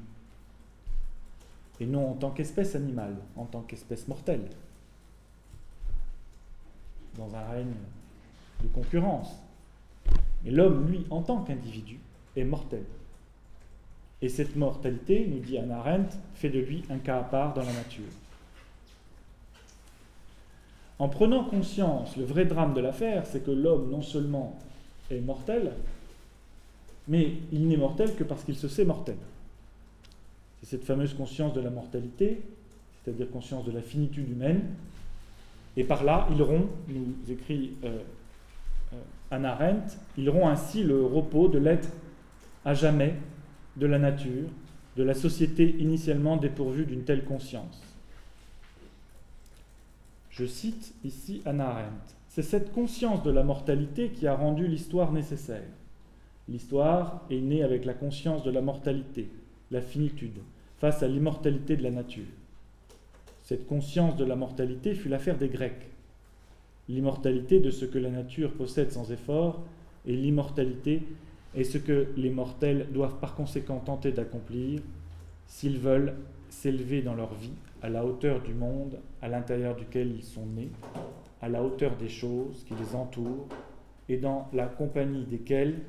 [1.80, 4.48] et non en tant qu'espèce animale, en tant qu'espèce mortelle,
[7.18, 7.74] dans un règne
[8.64, 9.36] de concurrence.
[10.44, 12.00] Mais l'homme, lui, en tant qu'individu,
[12.36, 12.84] est mortel.
[14.22, 17.64] Et cette mortalité, nous dit Anna Arendt, fait de lui un cas à part dans
[17.64, 18.06] la nature.
[21.00, 24.60] En prenant conscience, le vrai drame de l'affaire, c'est que l'homme non seulement
[25.10, 25.74] est mortel,
[27.08, 29.18] mais il n'est mortel que parce qu'il se sait mortel.
[30.60, 32.42] C'est cette fameuse conscience de la mortalité,
[33.04, 34.62] c'est-à-dire conscience de la finitude humaine.
[35.78, 38.00] Et par là, il rompt, nous écrit euh,
[38.94, 38.98] euh,
[39.32, 41.90] Anna Arendt, il rompt ainsi le repos de l'être
[42.66, 43.16] à jamais
[43.78, 44.50] de la nature,
[44.98, 47.82] de la société initialement dépourvue d'une telle conscience.
[50.30, 52.16] Je cite ici Anna Arendt.
[52.30, 55.68] C'est cette conscience de la mortalité qui a rendu l'histoire nécessaire.
[56.52, 59.30] L'histoire est née avec la conscience de la mortalité,
[59.72, 60.40] la finitude,
[60.80, 62.26] face à l'immortalité de la nature.
[63.42, 65.88] Cette conscience de la mortalité fut l'affaire des Grecs.
[66.90, 69.62] L'immortalité de ce que la nature possède sans effort
[70.06, 71.04] et l'immortalité
[71.56, 74.82] est ce que les mortels doivent par conséquent tenter d'accomplir
[75.48, 76.16] s'ils veulent
[76.50, 80.72] s'élever dans leur vie à la hauteur du monde à l'intérieur duquel ils sont nés,
[81.42, 83.48] à la hauteur des choses qui les entourent
[84.10, 85.80] et dans la compagnie desquelles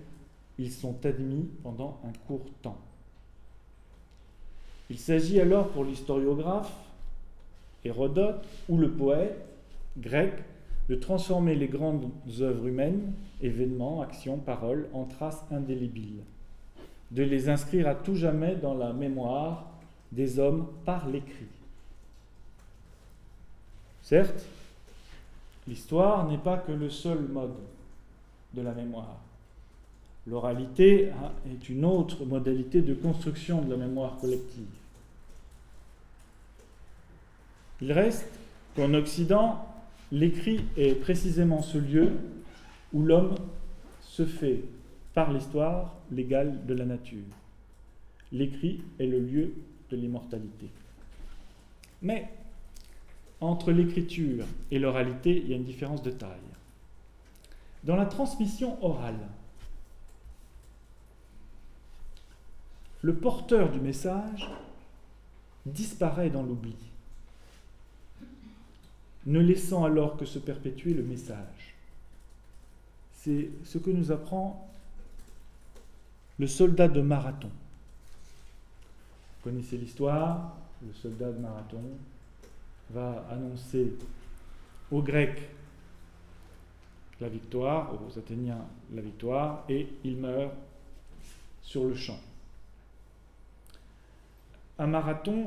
[0.59, 2.79] ils sont admis pendant un court temps.
[4.91, 6.73] Il s'agit alors pour l'historiographe,
[7.85, 9.37] Hérodote ou le poète
[9.99, 10.33] grec
[10.89, 12.11] de transformer les grandes
[12.41, 16.23] œuvres humaines, événements, actions, paroles, en traces indélébiles,
[17.11, 19.67] de les inscrire à tout jamais dans la mémoire
[20.13, 21.47] des hommes par l'écrit.
[24.03, 24.45] Certes,
[25.67, 27.55] l'histoire n'est pas que le seul mode
[28.53, 29.19] de la mémoire.
[30.27, 31.11] L'oralité
[31.51, 34.67] est une autre modalité de construction de la mémoire collective.
[37.81, 38.29] Il reste
[38.77, 39.67] qu'en Occident,
[40.13, 42.13] l'écrit est précisément ce lieu
[42.93, 43.35] où l'homme
[44.03, 44.63] se fait,
[45.15, 47.25] par l'histoire, l'égal de la nature.
[48.31, 49.53] L'écrit est le lieu
[49.91, 50.69] de l'immortalité.
[52.01, 52.29] Mais
[53.41, 56.31] entre l'écriture et l'oralité, il y a une différence de taille.
[57.83, 59.19] Dans la transmission orale,
[63.03, 64.49] le porteur du message
[65.67, 66.77] disparaît dans l'oubli,
[69.27, 71.75] ne laissant alors que se perpétuer le message.
[73.15, 74.69] C'est ce que nous apprend
[76.39, 77.51] le soldat de Marathon.
[79.39, 81.83] Vous connaissez l'histoire, le soldat de Marathon
[82.91, 83.93] va annoncer
[84.91, 85.49] aux Grecs
[87.21, 90.53] la victoire, aux Athéniens la victoire, et il meurt
[91.63, 92.19] sur le champ.
[94.79, 95.47] Un marathon,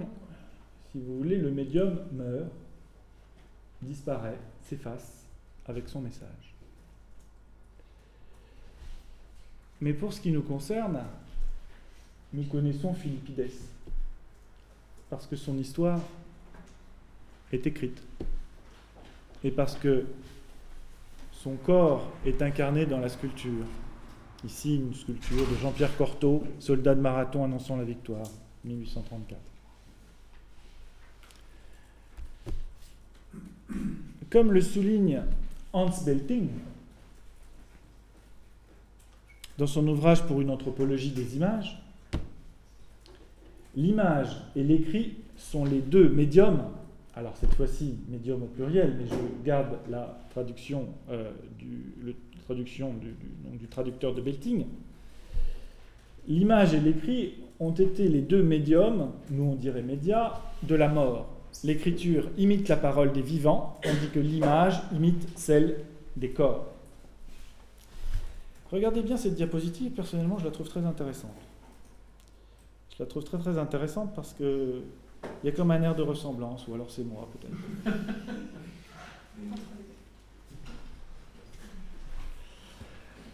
[0.91, 2.51] si vous voulez, le médium meurt,
[3.81, 5.25] disparaît, s'efface
[5.67, 6.55] avec son message.
[9.81, 11.01] Mais pour ce qui nous concerne,
[12.33, 13.51] nous connaissons Philippides,
[15.09, 15.99] parce que son histoire
[17.51, 18.01] est écrite,
[19.43, 20.05] et parce que
[21.31, 23.65] son corps est incarné dans la sculpture.
[24.43, 28.27] Ici, une sculpture de Jean-Pierre Cortot, soldat de marathon annonçant la victoire,
[28.65, 29.39] 1834.
[34.29, 35.21] Comme le souligne
[35.71, 36.49] Hans Belting
[39.57, 41.81] dans son ouvrage pour une anthropologie des images,
[43.75, 46.63] l'image et l'écrit sont les deux médiums
[47.15, 53.67] alors cette fois-ci médium au pluriel, mais je garde la traduction, euh, du, du, du,
[53.67, 54.65] traducteur de Belting,
[56.27, 60.33] l'image et l'écrit ont été les deux médiums, nous on dirait médias,
[60.63, 61.27] de la mort.
[61.63, 65.77] L'écriture imite la parole des vivants, tandis que l'image imite celle
[66.17, 66.67] des corps.
[68.71, 71.31] Regardez bien cette diapositive, personnellement je la trouve très intéressante.
[72.97, 74.81] Je la trouve très très intéressante parce que
[75.43, 77.55] il y a comme un air de ressemblance, ou alors c'est moi peut-être.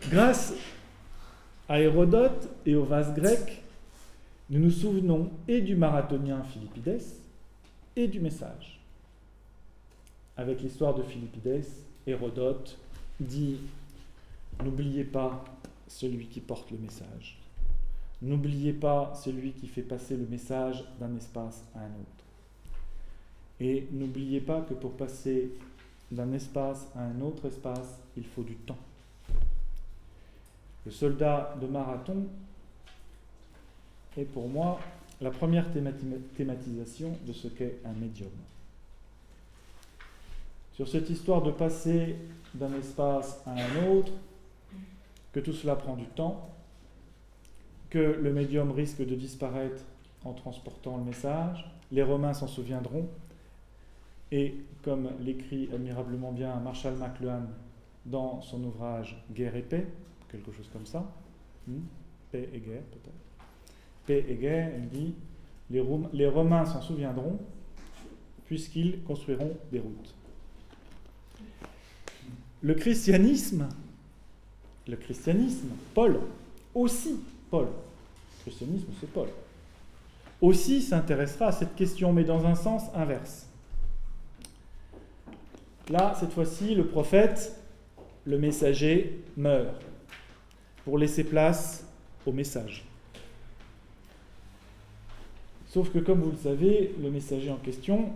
[0.10, 0.54] Grâce
[1.72, 3.64] à Hérodote et au vase grec,
[4.50, 7.02] nous nous souvenons et du marathonien Philippides
[7.96, 8.82] et du message.
[10.36, 11.64] Avec l'histoire de Philippides,
[12.06, 12.78] Hérodote
[13.22, 13.56] dit
[14.62, 15.46] N'oubliez pas
[15.88, 17.40] celui qui porte le message.
[18.22, 22.26] N'oubliez pas celui qui fait passer le message d'un espace à un autre.
[23.62, 25.54] Et n'oubliez pas que pour passer
[26.12, 28.78] d'un espace à un autre espace, il faut du temps.
[30.86, 32.26] Le soldat de marathon
[34.18, 34.80] est pour moi
[35.22, 38.32] la première thématisation de ce qu'est un médium.
[40.74, 42.16] Sur cette histoire de passer
[42.56, 44.12] d'un espace à un autre,
[45.32, 46.50] que tout cela prend du temps,
[47.90, 49.84] que le médium risque de disparaître
[50.24, 53.08] en transportant le message, les Romains s'en souviendront,
[54.32, 57.44] et comme l'écrit admirablement bien Marshall McLuhan
[58.06, 59.86] dans son ouvrage Guerre et paix,
[60.32, 61.12] quelque chose comme ça,
[61.68, 61.80] hmm,
[62.32, 63.46] paix et guerre peut-être,
[64.06, 65.14] paix et guerre, il dit,
[65.70, 67.40] les, les Romains s'en souviendront
[68.46, 70.14] puisqu'ils construiront des routes.
[72.62, 73.68] Le christianisme,
[74.88, 76.20] le christianisme, Paul
[76.74, 77.66] aussi Paul.
[77.66, 79.28] Le christianisme, c'est Paul.
[80.42, 83.48] Aussi s'intéressera à cette question, mais dans un sens inverse.
[85.90, 87.56] Là, cette fois-ci, le prophète,
[88.26, 89.91] le messager, meurt
[90.86, 91.86] pour laisser place
[92.26, 92.86] au message.
[95.68, 98.10] Sauf que, comme vous le savez, le messager en question,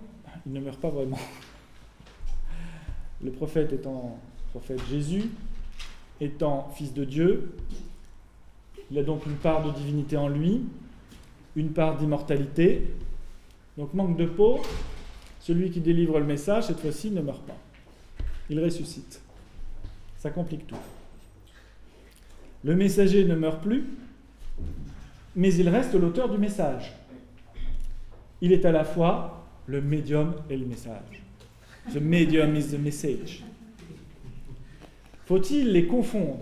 [0.46, 1.20] il ne meurt pas vraiment.
[3.24, 5.30] Le prophète étant prophète Jésus,
[6.20, 7.56] étant fils de Dieu,
[8.92, 10.64] il a donc une part de divinité en lui,
[11.56, 12.94] une part d'immortalité.
[13.78, 14.60] Donc manque de peau,
[15.40, 17.58] celui qui délivre le message, cette fois-ci, ne meurt pas.
[18.50, 19.22] Il ressuscite.
[20.18, 20.76] Ça complique tout.
[22.66, 23.84] Le messager ne meurt plus,
[25.36, 26.94] mais il reste l'auteur du message.
[28.42, 31.22] Il est à la fois le médium et le message.
[31.94, 33.44] The medium is the message.
[35.28, 36.40] Faut-il les confondre?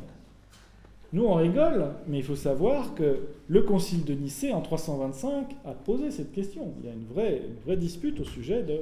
[1.12, 5.74] Nous, on rigole, mais il faut savoir que le Concile de Nicée, en 325, a
[5.74, 6.74] posé cette question.
[6.80, 8.80] Il y a une vraie, dispute au sujet de,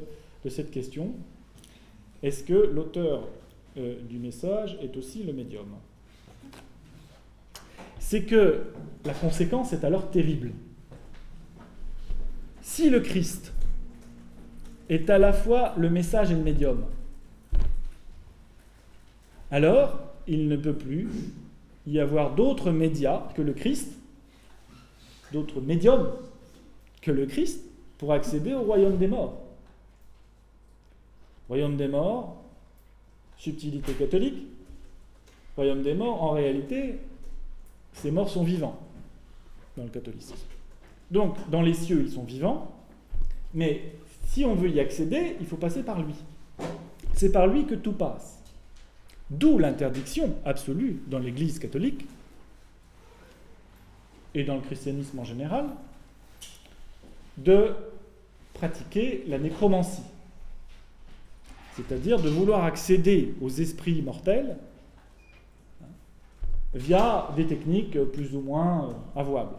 [0.48, 1.10] cette question.
[2.22, 3.28] Est-ce que l'auteur
[3.78, 5.66] euh, du message est aussi le médium?
[8.12, 8.64] C'est que
[9.06, 10.52] la conséquence est alors terrible.
[12.62, 13.54] Si le Christ
[14.90, 16.84] est à la fois le message et le médium,
[19.50, 19.98] alors
[20.28, 21.08] il ne peut plus
[21.88, 23.94] y avoir d'autres médias que le Christ,
[25.32, 26.12] d'autres médiums
[27.02, 27.64] que le Christ
[27.98, 29.42] pour accéder au royaume des morts.
[31.48, 32.44] Royaume des morts,
[33.38, 34.48] subtilité catholique,
[35.56, 37.00] royaume des morts, en réalité,
[37.94, 38.80] ces morts sont vivants
[39.78, 40.36] dans le catholicisme.
[41.10, 42.72] Donc, dans les cieux, ils sont vivants,
[43.54, 43.94] mais
[44.26, 46.16] si on veut y accéder, il faut passer par lui.
[47.14, 48.40] C'est par lui que tout passe.
[49.30, 52.06] D'où l'interdiction absolue dans l'Église catholique
[54.34, 55.68] et dans le christianisme en général
[57.38, 57.74] de
[58.54, 60.04] pratiquer la nécromancie,
[61.76, 64.58] c'est-à-dire de vouloir accéder aux esprits mortels
[66.74, 69.56] via des techniques plus ou moins avouables.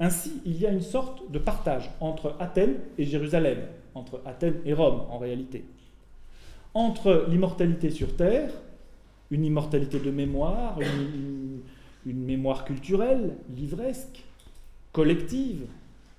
[0.00, 3.58] Ainsi, il y a une sorte de partage entre Athènes et Jérusalem,
[3.94, 5.64] entre Athènes et Rome en réalité,
[6.74, 8.50] entre l'immortalité sur terre
[9.30, 11.60] une immortalité de mémoire, une,
[12.06, 14.24] mémoire culturelle, livresque,
[14.92, 15.66] collective,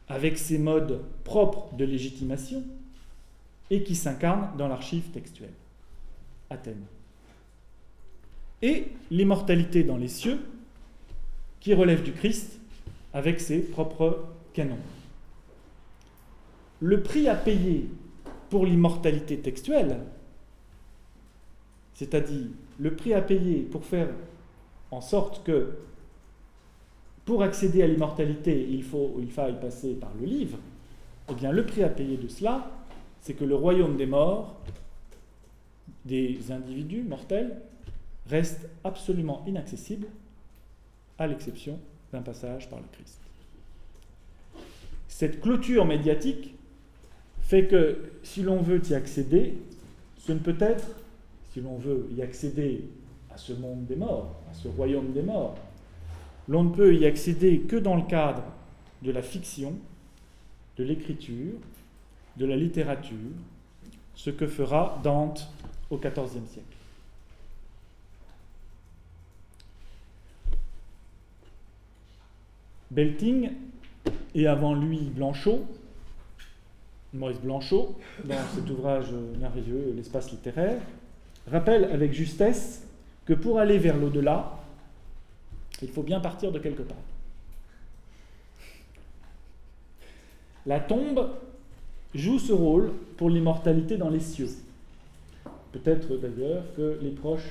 [0.08, 2.64] avec ses modes propres de légitimation,
[3.72, 5.54] et qui s'incarne dans l'archive textuelle.
[6.50, 6.86] Athènes.
[8.62, 10.40] Et l'immortalité dans les cieux,
[11.60, 12.60] qui relève du Christ
[13.14, 14.78] avec ses propres canons.
[16.80, 17.90] Le prix à payer
[18.50, 20.00] pour l'immortalité textuelle,
[21.94, 22.48] c'est-à-dire
[22.80, 24.08] le prix à payer pour faire
[24.92, 25.72] en sorte que
[27.26, 28.84] pour accéder à l'immortalité, il,
[29.20, 30.58] il faille passer par le livre,
[31.30, 32.72] eh bien le prix à payer de cela,
[33.22, 34.56] c'est que le royaume des morts,
[36.06, 37.62] des individus mortels,
[38.30, 40.08] reste absolument inaccessible,
[41.18, 41.80] à l'exception
[42.14, 43.20] d'un passage par le Christ.
[45.08, 46.56] Cette clôture médiatique
[47.42, 49.58] fait que si l'on veut y accéder,
[50.20, 50.86] ce ne peut être,
[51.52, 52.84] si l'on veut y accéder
[53.32, 55.58] à ce monde des morts, à ce royaume des morts,
[56.48, 58.44] l'on ne peut y accéder que dans le cadre
[59.02, 59.74] de la fiction,
[60.78, 61.54] de l'écriture,
[62.38, 63.18] de la littérature,
[64.16, 65.50] ce que fera Dante
[65.90, 66.69] au XIVe siècle.
[72.92, 73.52] Belting
[74.34, 75.66] et avant lui Blanchot,
[77.14, 80.82] Maurice Blanchot, dans cet ouvrage merveilleux, L'espace littéraire,
[81.48, 82.86] rappelle avec justesse
[83.26, 84.60] que pour aller vers l'au-delà,
[85.82, 86.98] il faut bien partir de quelque part.
[90.66, 91.30] La tombe
[92.14, 94.50] joue ce rôle pour l'immortalité dans les cieux.
[95.72, 97.50] Peut-être d'ailleurs que les proches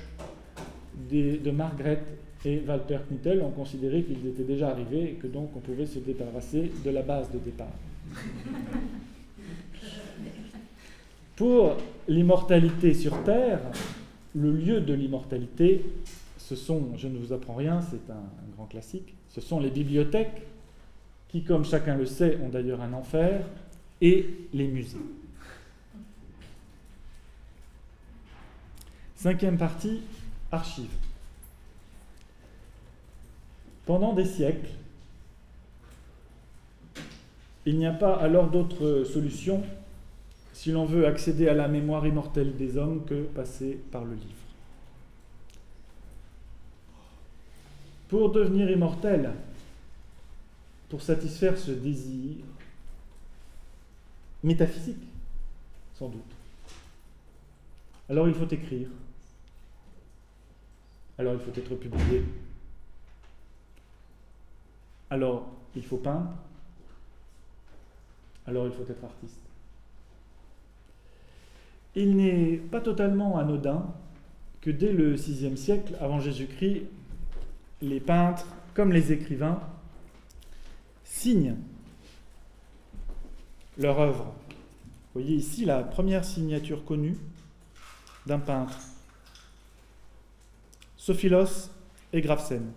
[1.11, 2.03] de Margaret
[2.45, 5.99] et Walter Knittel ont considéré qu'ils étaient déjà arrivés et que donc on pouvait se
[5.99, 7.72] débarrasser de la base de départ.
[11.36, 11.76] Pour
[12.09, 13.61] l'immortalité sur Terre,
[14.34, 15.84] le lieu de l'immortalité,
[16.36, 19.70] ce sont, je ne vous apprends rien, c'est un, un, grand classique, ce sont les
[19.70, 20.43] bibliothèques,
[21.28, 23.45] qui, comme chacun le sait, ont d'ailleurs un enfer,
[24.01, 24.97] et les musées.
[29.16, 30.01] Cinquième partie,
[30.53, 30.86] archives.
[33.89, 34.68] Pendant des siècles,
[37.64, 39.64] il n'y a pas alors d'autre solution
[40.53, 44.45] si l'on veut accéder à la mémoire immortelle des hommes que passer par le livre.
[48.09, 49.30] Pour devenir immortel,
[50.91, 52.45] pour satisfaire ce désir
[54.43, 55.03] métaphysique,
[55.99, 56.34] sans doute,
[58.11, 58.89] alors il faut écrire,
[61.16, 62.22] alors il faut être publié,
[65.11, 66.30] alors il faut peindre,
[68.46, 69.40] alors il faut être artiste.
[71.94, 73.86] Il n'est pas totalement anodin
[74.61, 76.82] que dès le VIe siècle, avant Jésus-Christ,
[77.82, 79.61] les peintres, comme les écrivains,
[81.04, 81.56] signent
[83.78, 84.34] leur œuvre.
[85.14, 87.16] Vous voyez ici la première signature connue
[88.26, 88.78] d'un peintre.
[90.96, 91.70] Sophilos
[92.12, 92.72] et Grafsen.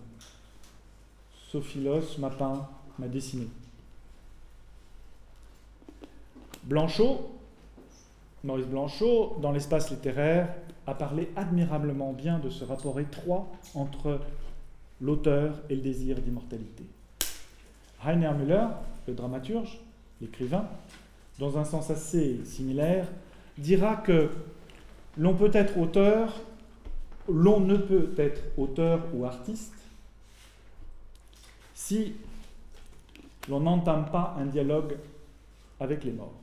[1.51, 2.65] Sophilos m'a peint,
[2.97, 3.45] m'a dessiné.
[6.63, 7.29] Blanchot,
[8.45, 10.47] Maurice Blanchot, dans l'espace littéraire,
[10.87, 14.21] a parlé admirablement bien de ce rapport étroit entre
[15.01, 16.85] l'auteur et le désir d'immortalité.
[17.99, 18.67] Rainer Müller,
[19.05, 19.77] le dramaturge,
[20.21, 20.69] l'écrivain,
[21.37, 23.07] dans un sens assez similaire,
[23.57, 24.29] dira que
[25.17, 26.39] l'on peut être auteur,
[27.27, 29.80] l'on ne peut être auteur ou artiste
[31.91, 32.13] si
[33.49, 34.95] l'on n'entame pas un dialogue
[35.77, 36.39] avec les morts.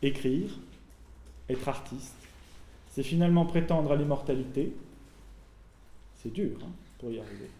[0.00, 0.50] Écrire,
[1.50, 2.14] être artiste,
[2.92, 4.72] c'est finalement prétendre à l'immortalité.
[6.22, 7.50] C'est dur hein, pour y arriver.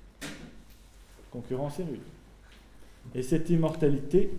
[1.30, 2.00] Concurrence est rude.
[3.14, 4.30] Et cette immortalité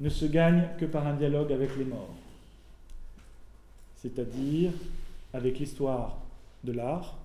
[0.00, 2.16] ne se gagne que par un dialogue avec les morts,
[3.98, 4.72] c'est-à-dire
[5.32, 6.18] avec l'histoire
[6.64, 7.16] de l'art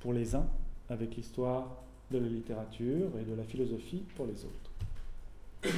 [0.00, 0.46] pour les uns,
[0.88, 1.66] avec l'histoire
[2.10, 5.72] de la littérature et de la philosophie pour les autres.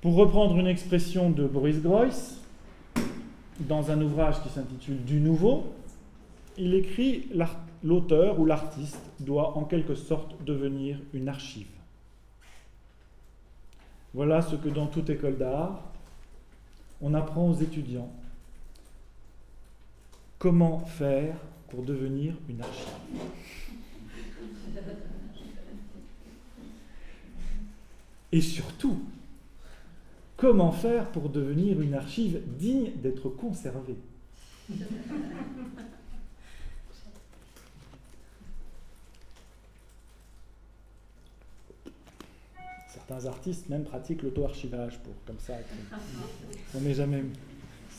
[0.00, 2.38] Pour reprendre une expression de Boris Groys,
[3.60, 5.74] dans un ouvrage qui s'intitule Du Nouveau,
[6.56, 7.28] il écrit
[7.82, 11.66] L'auteur ou l'artiste doit en quelque sorte devenir une archive.
[14.12, 15.80] Voilà ce que dans toute école d'art,
[17.00, 18.10] on apprend aux étudiants
[20.38, 21.36] comment faire
[21.70, 22.88] pour devenir une archive.
[28.32, 29.02] Et surtout,
[30.36, 33.96] comment faire pour devenir une archive digne d'être conservée?
[42.88, 45.54] Certains artistes même pratiquent l'auto-archivage pour comme ça.
[46.74, 47.24] On n'est jamais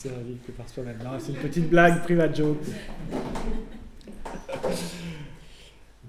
[0.08, 0.98] que par soi-même.
[1.20, 2.58] c'est une petite blague, private joke.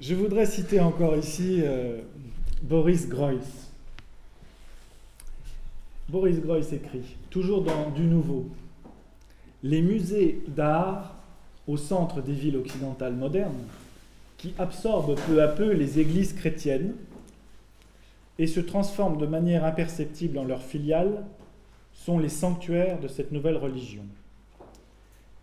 [0.01, 2.01] Je voudrais citer encore ici euh,
[2.61, 3.69] Boris Groys.
[6.09, 8.49] Boris Groys écrit, toujours dans Du Nouveau,
[9.63, 11.15] Les musées d'art
[11.67, 13.67] au centre des villes occidentales modernes,
[14.37, 16.95] qui absorbent peu à peu les églises chrétiennes
[18.39, 21.23] et se transforment de manière imperceptible en leurs filiales,
[22.03, 24.03] sont les sanctuaires de cette nouvelle religion.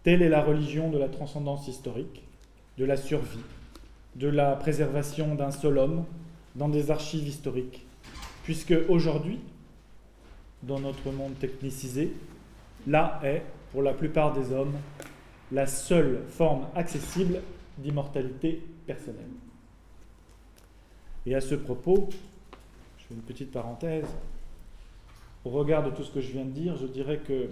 [0.03, 2.23] Telle est la religion de la transcendance historique,
[2.77, 3.45] de la survie,
[4.17, 6.05] de la préservation d'un seul homme
[6.57, 7.87] dans des archives historiques,
[8.45, 9.39] puisque aujourd'hui,
[10.63, 12.13] dans notre monde technicisé,
[12.87, 13.43] là est,
[13.73, 14.75] pour la plupart des hommes,
[15.53, 17.41] la seule forme accessible
[17.79, 19.31] d'immortalité personnelle.
[21.25, 22.11] Et à ce propos,
[22.99, 24.09] je fais une petite parenthèse,
[25.45, 27.51] au regard de tout ce que je viens de dire, je dirais que,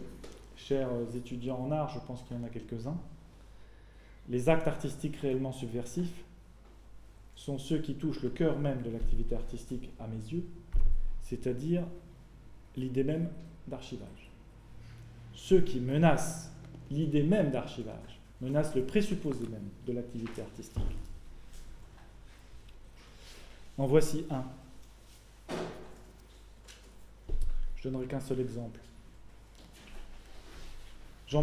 [0.57, 2.97] chers étudiants en art, je pense qu'il y en a quelques-uns,
[4.29, 6.25] les actes artistiques réellement subversifs
[7.35, 10.45] sont ceux qui touchent le cœur même de l'activité artistique à mes yeux,
[11.23, 11.85] c'est-à-dire
[12.77, 13.31] l'idée même
[13.69, 14.31] d'archivage.
[15.35, 16.53] Ceux qui menacent
[16.91, 20.83] l'idée même d'archivage, menacent le présupposé même de l'activité artistique.
[23.79, 24.45] En voici un.
[27.79, 28.81] Je donnerai qu'un seul exemple.
[31.33, 31.39] On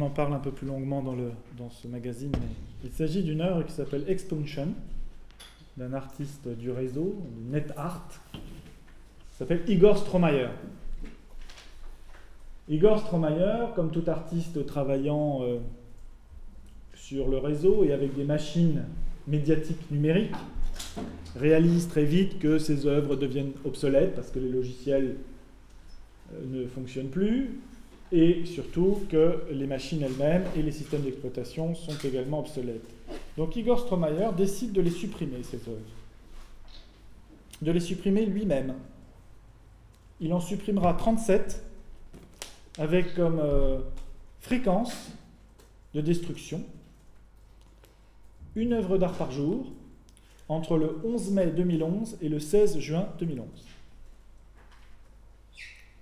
[0.00, 2.46] en parle un peu plus longuement dans, ce magazine, mais
[2.84, 4.68] il s'agit d'une œuvre qui s'appelle Expunction,
[5.76, 7.16] d'un artiste du réseau,
[7.50, 8.20] NetArt,
[9.32, 10.48] s'appelle Igor Stromayer.
[12.68, 15.58] Igor Stromayer, comme tout artiste travaillant euh,
[16.94, 18.84] sur le réseau et avec des machines
[19.26, 20.36] médiatiques numériques,
[21.34, 25.16] réalise très vite que ses œuvres deviennent obsolètes parce que les logiciels
[26.50, 27.58] ne fonctionnent plus
[28.12, 32.88] et surtout que les machines elles-mêmes et les systèmes d'exploitation sont également obsolètes.
[33.36, 35.78] Donc Igor Stromayer décide de les supprimer, ces œuvres.
[37.62, 38.74] De les supprimer lui-même.
[40.20, 41.64] Il en supprimera 37
[42.78, 43.78] avec comme euh,
[44.40, 45.10] fréquence
[45.94, 46.62] de destruction
[48.54, 49.66] une œuvre d'art par jour
[50.48, 53.46] entre le 11 mai 2011 et le 16 juin 2011.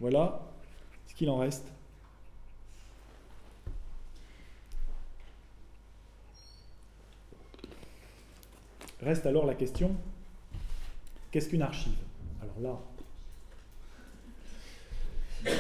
[0.01, 0.41] Voilà
[1.07, 1.67] ce qu'il en reste.
[9.03, 9.97] Reste alors la question,
[11.31, 11.97] qu'est-ce qu'une archive?
[12.43, 12.81] Alors
[15.45, 15.53] là,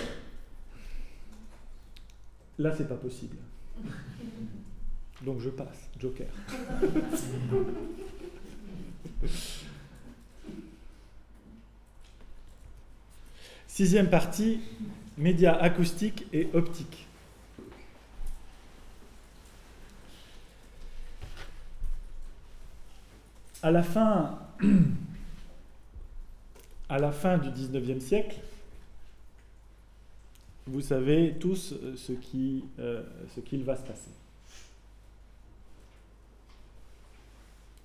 [2.58, 3.36] là c'est pas possible.
[5.22, 6.28] Donc je passe, Joker.
[13.80, 14.60] Sixième partie,
[15.16, 17.06] médias acoustiques et optiques.
[23.62, 24.38] À la fin,
[26.90, 28.36] à la fin du XIXe siècle,
[30.66, 31.72] vous savez tous
[32.12, 33.02] qui, euh,
[33.34, 34.10] ce qu'il va se passer.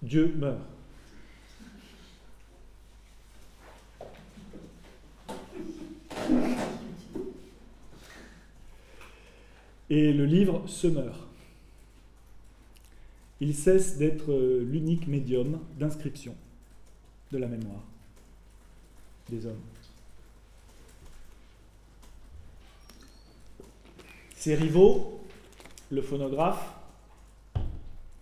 [0.01, 0.74] Dieu meurt.
[9.89, 11.25] Et le livre se meurt
[13.41, 16.35] il cesse d'être euh, l'unique médium d'inscription
[17.31, 17.83] de la mémoire
[19.29, 19.61] des hommes.
[24.35, 25.21] Ses rivaux,
[25.89, 26.75] le phonographe,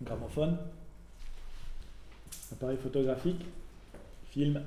[0.02, 0.58] gramophone,
[2.50, 3.44] appareil photographique,
[4.30, 4.62] film,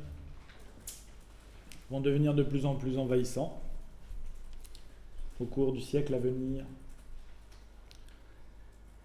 [1.89, 3.61] vont devenir de plus en plus envahissants
[5.39, 6.65] au cours du siècle à venir.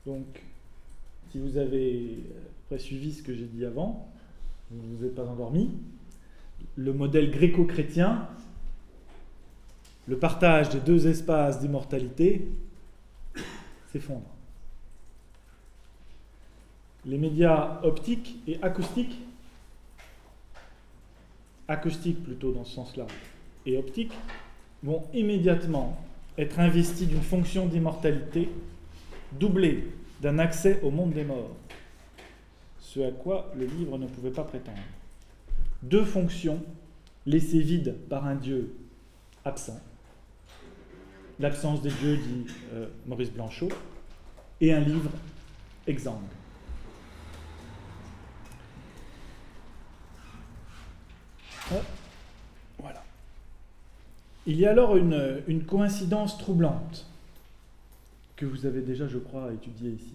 [0.06, 0.24] Donc,
[1.30, 2.18] si vous avez
[2.78, 4.08] suivi ce que j'ai dit avant,
[4.70, 5.70] vous ne vous êtes pas endormi,
[6.76, 8.28] le modèle gréco-chrétien,
[10.08, 12.48] le partage des deux espaces d'immortalité
[13.92, 14.28] s'effondre.
[17.04, 19.18] Les médias optiques et acoustiques,
[21.68, 23.06] acoustiques plutôt dans ce sens-là,
[23.66, 24.12] et optiques,
[24.82, 26.00] vont immédiatement
[26.38, 28.48] être investis d'une fonction d'immortalité
[29.38, 29.84] doublée
[30.20, 31.56] d'un accès au monde des morts,
[32.78, 34.78] ce à quoi le livre ne pouvait pas prétendre.
[35.82, 36.62] Deux fonctions
[37.26, 38.74] laissées vides par un Dieu
[39.44, 39.80] absent,
[41.40, 43.70] l'absence des dieux, dit euh, Maurice Blanchot,
[44.60, 45.10] et un livre
[45.86, 46.18] exsangue.
[52.78, 53.02] Voilà.
[54.46, 57.06] Il y a alors une, une coïncidence troublante
[58.36, 60.14] que vous avez déjà, je crois, étudié ici.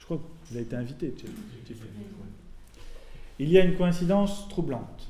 [0.00, 1.14] Je crois que vous avez été invité.
[3.38, 5.08] Il y a une coïncidence troublante.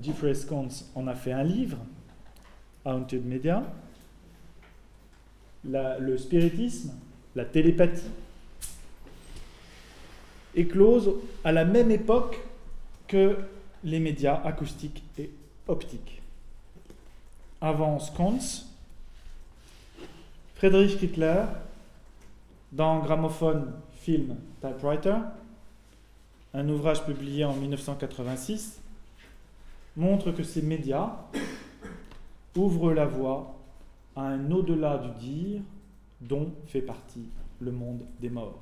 [0.00, 1.78] Jeffrey Scones en a fait un livre,
[2.84, 3.62] Haunted Media.
[5.64, 6.92] le spiritisme,
[7.36, 8.10] la télépathie,
[10.54, 12.40] éclose à la même époque
[13.06, 13.36] que
[13.84, 15.30] les médias acoustiques et
[15.68, 16.22] optiques.
[17.60, 18.40] Avant Scones,
[20.54, 21.44] Friedrich Kittler
[22.70, 25.16] dans Gramophone Film Typewriter,
[26.54, 28.80] un ouvrage publié en 1986,
[29.96, 31.10] montre que ces médias
[32.56, 33.54] ouvrent la voie
[34.16, 35.60] à un au-delà du dire
[36.20, 37.28] dont fait partie
[37.60, 38.60] le monde des morts.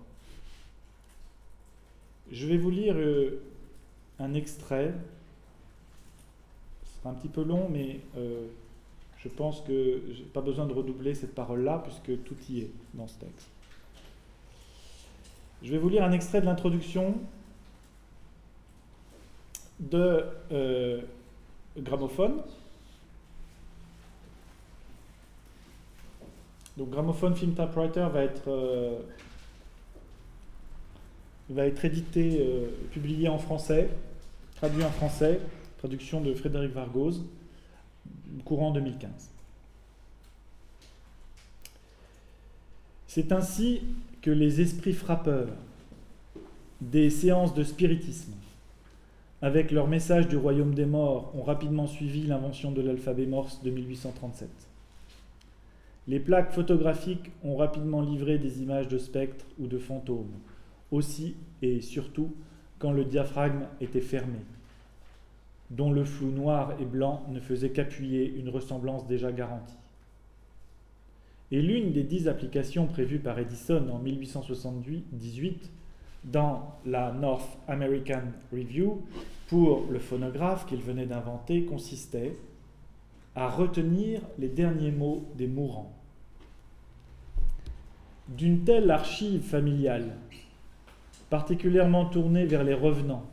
[2.31, 3.43] Je vais vous lire euh,
[4.18, 4.95] un extrait.
[6.85, 8.47] Ce sera un petit peu long, mais euh,
[9.18, 12.70] je pense que je n'ai pas besoin de redoubler cette parole-là, puisque tout y est
[12.95, 13.49] dans ce texte.
[15.62, 17.14] Je vais vous lire un extrait de l'introduction
[19.81, 21.01] de euh,
[21.76, 22.43] Gramophone.
[26.76, 28.49] Donc Gramophone Film Typewriter va être,
[31.51, 33.89] euh, va être édité, euh, publié en français,
[34.57, 35.41] traduit en français,
[35.79, 37.25] traduction de Frédéric Vargose,
[38.45, 39.11] courant 2015.
[43.07, 43.83] C'est ainsi
[44.23, 45.49] que les esprits frappeurs
[46.81, 48.33] des séances de spiritisme,
[49.43, 53.71] avec leur message du royaume des morts, ont rapidement suivi l'invention de l'alphabet morse de
[53.71, 54.49] 1837.
[56.09, 60.33] Les plaques photographiques ont rapidement livré des images de spectres ou de fantômes,
[60.91, 62.34] aussi et surtout
[62.78, 64.38] quand le diaphragme était fermé,
[65.70, 69.76] dont le flou noir et blanc ne faisait qu'appuyer une ressemblance déjà garantie.
[71.53, 75.70] Et l'une des dix applications prévues par Edison en 1878
[76.24, 78.22] dans la North American
[78.53, 79.03] Review
[79.49, 82.36] pour le phonographe qu'il venait d'inventer consistait
[83.34, 85.93] à retenir les derniers mots des mourants.
[88.28, 90.16] D'une telle archive familiale,
[91.31, 93.24] particulièrement tournée vers les revenants,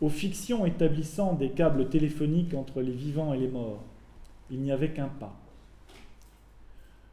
[0.00, 3.82] aux fictions établissant des câbles téléphoniques entre les vivants et les morts,
[4.50, 5.34] il n'y avait qu'un pas.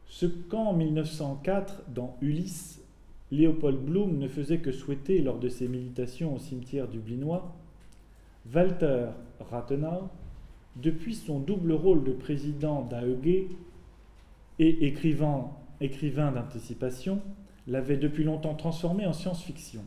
[0.08, 2.80] Ce qu'en 1904, dans Ulysse,
[3.32, 7.52] Léopold Bloom ne faisait que souhaiter lors de ses méditations au cimetière du Blinois,
[8.54, 9.08] Walter
[9.40, 10.08] Rathenau,
[10.76, 13.48] depuis son double rôle de président d'AEG
[14.58, 15.50] et écrivain,
[15.80, 17.20] écrivain d'anticipation,
[17.66, 19.82] l'avait depuis longtemps transformé en science-fiction.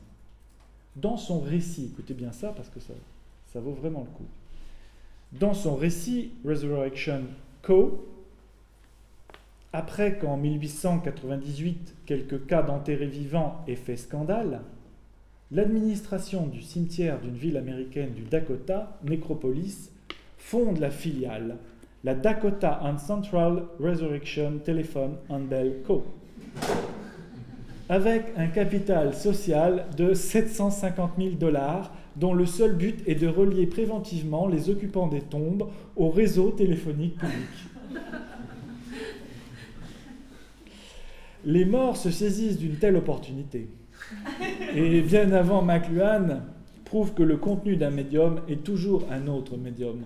[0.96, 4.28] Dans son récit, écoutez bien ça parce que ça, vaut vraiment le coup.
[5.34, 7.22] Dans son récit Resurrection
[7.62, 8.06] Co.,
[9.72, 14.62] après qu'en 1898 quelques cas d'enterrés vivants aient fait scandale,
[15.52, 19.92] l'administration du cimetière d'une ville américaine du Dakota, Necropolis,
[20.38, 21.58] fonde la filiale,
[22.04, 26.04] la Dakota and Central Resurrection Telephone and Bell Co.
[27.90, 33.66] Avec un capital social de 750 000 dollars, dont le seul but est de relier
[33.66, 37.50] préventivement les occupants des tombes au réseau téléphonique public.
[41.46, 43.70] les morts se saisissent d'une telle opportunité.
[44.76, 46.42] Et bien avant McLuhan,
[46.86, 50.02] prouve que le contenu d'un médium est toujours un autre médium.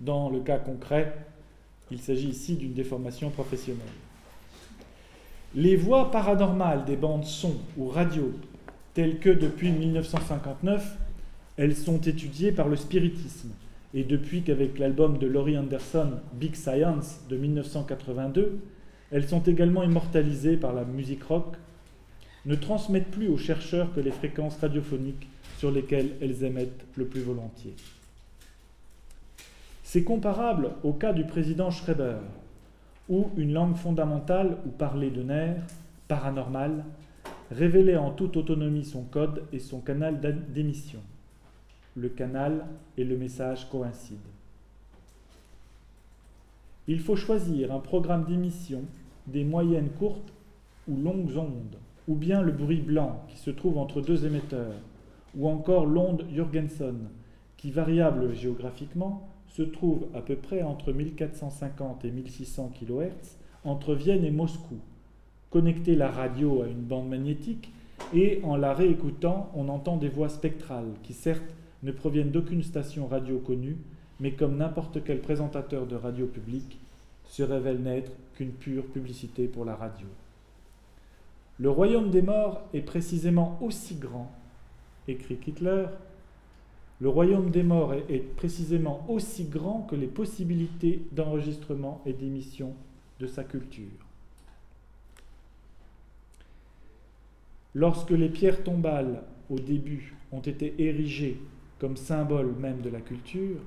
[0.00, 1.14] Dans le cas concret,
[1.90, 3.84] il s'agit ici d'une déformation professionnelle.
[5.58, 8.30] Les voix paranormales des bandes son ou radio,
[8.92, 10.98] telles que depuis 1959,
[11.56, 13.52] elles sont étudiées par le spiritisme.
[13.94, 18.58] Et depuis qu'avec l'album de Laurie Anderson, Big Science de 1982,
[19.10, 21.56] elles sont également immortalisées par la musique rock,
[22.44, 25.26] ne transmettent plus aux chercheurs que les fréquences radiophoniques
[25.56, 27.76] sur lesquelles elles émettent le plus volontiers.
[29.84, 32.18] C'est comparable au cas du président Schreiber,
[33.08, 35.62] où une langue fondamentale ou parlée de nerfs,
[36.08, 36.84] paranormale,
[37.50, 41.00] révélait en toute autonomie son code et son canal d'émission.
[41.96, 44.20] Le canal et le message coïncident.
[46.88, 48.82] Il faut choisir un programme d'émission
[49.26, 50.32] des moyennes courtes
[50.88, 51.76] ou longues ondes,
[52.06, 54.74] ou bien le bruit blanc qui se trouve entre deux émetteurs,
[55.36, 56.94] ou encore l'onde Jurgenson,
[57.56, 64.24] qui, variable géographiquement, se trouve à peu près entre 1450 et 1600 kHz entre Vienne
[64.24, 64.76] et Moscou.
[65.48, 67.72] Connecter la radio à une bande magnétique
[68.12, 71.54] et en la réécoutant, on entend des voix spectrales qui certes
[71.84, 73.78] ne proviennent d'aucune station radio connue,
[74.20, 76.78] mais comme n'importe quel présentateur de radio publique,
[77.24, 80.06] se révèlent n'être qu'une pure publicité pour la radio.
[81.58, 84.30] Le royaume des morts est précisément aussi grand,
[85.08, 85.86] écrit Hitler,
[87.00, 92.74] le royaume des morts est, précisément aussi grand que les possibilités d'enregistrement et d'émission
[93.20, 93.84] de sa culture.
[97.74, 101.38] Lorsque les pierres tombales, au début, ont été érigées
[101.78, 103.60] comme symbole même de la culture,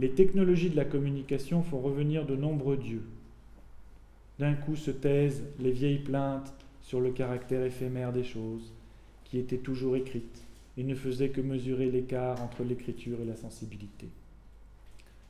[0.00, 3.04] les technologies de la communication font revenir de nombreux dieux.
[4.40, 8.72] D'un coup se taisent les vieilles plaintes sur le caractère éphémère des choses,
[9.24, 10.43] qui étaient toujours écrites,
[10.76, 14.08] et ne faisaient que mesurer l'écart entre l'écriture et la sensibilité.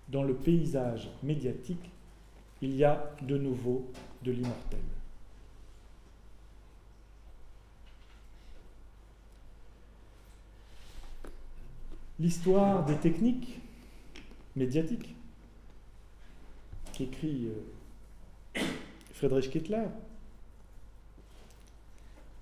[0.08, 1.90] Dans le paysage médiatique,
[2.62, 3.90] il y a de nouveau
[4.22, 4.80] de l'immortel.
[12.20, 13.58] L'histoire des techniques
[14.54, 15.14] médiatiques
[16.92, 18.60] qu'écrit euh,
[19.12, 19.86] Friedrich Kittler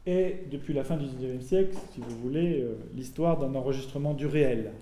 [0.06, 4.26] est, depuis la fin du XIXe siècle, si vous voulez, euh, l'histoire d'un enregistrement du
[4.26, 4.72] réel.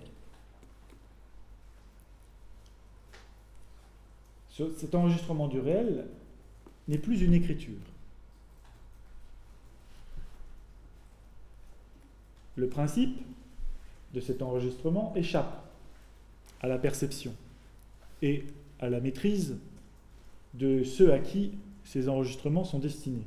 [4.77, 6.05] Cet enregistrement du réel
[6.87, 7.79] n'est plus une écriture.
[12.57, 13.17] Le principe
[14.13, 15.65] de cet enregistrement échappe
[16.61, 17.33] à la perception
[18.21, 18.45] et
[18.79, 19.57] à la maîtrise
[20.53, 21.53] de ceux à qui
[21.85, 23.25] ces enregistrements sont destinés.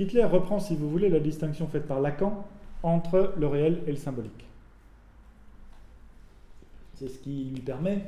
[0.00, 2.46] Hitler reprend, si vous voulez, la distinction faite par Lacan
[2.82, 4.44] entre le réel et le symbolique.
[6.94, 8.04] C'est ce qui lui permet.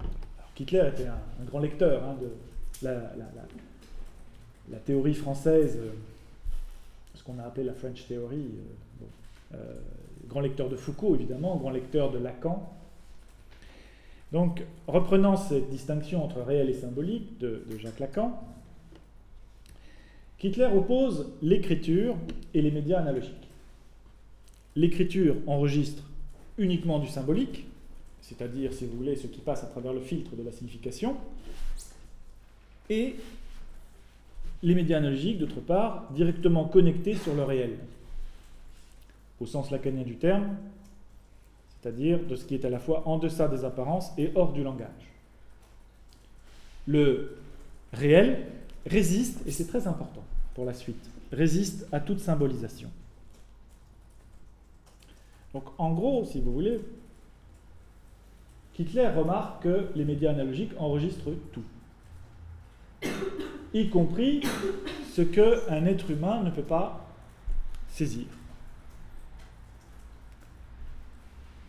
[0.00, 2.30] Alors, Hitler était un, grand lecteur hein, de
[2.82, 5.90] la, théorie française, euh,
[7.14, 8.36] ce qu'on a appelé la French Theory.
[8.36, 9.04] Euh,
[9.54, 9.74] euh,
[10.28, 12.72] grand lecteur de Foucault, évidemment, grand lecteur de Lacan.
[14.32, 18.42] Donc, reprenant cette distinction entre réel et symbolique de, de Jacques Lacan,
[20.42, 22.14] Hitler oppose l'écriture
[22.54, 23.32] et les médias analogiques.
[24.76, 26.04] L'écriture enregistre
[26.58, 27.64] uniquement du symbolique,
[28.20, 31.16] c'est-à-dire, si vous voulez, ce qui passe à travers le filtre de la signification,
[32.88, 33.16] et
[34.62, 37.78] les médias analogiques, d'autre part, directement connectés sur le réel,
[39.40, 40.56] au sens lacanien du terme,
[41.80, 44.62] c'est-à-dire de ce qui est à la fois en deçà des apparences et hors du
[44.62, 44.88] langage.
[46.86, 47.36] Le
[47.92, 48.46] réel
[48.86, 50.25] résiste, et c'est très important
[50.56, 52.90] pour la suite, résiste à toute symbolisation.
[55.52, 56.80] Donc en gros, si vous voulez,
[58.78, 61.62] Hitler remarque que les médias analogiques enregistrent tout,
[63.74, 64.40] y compris
[65.12, 67.06] ce qu'un être humain ne peut pas
[67.88, 68.24] saisir.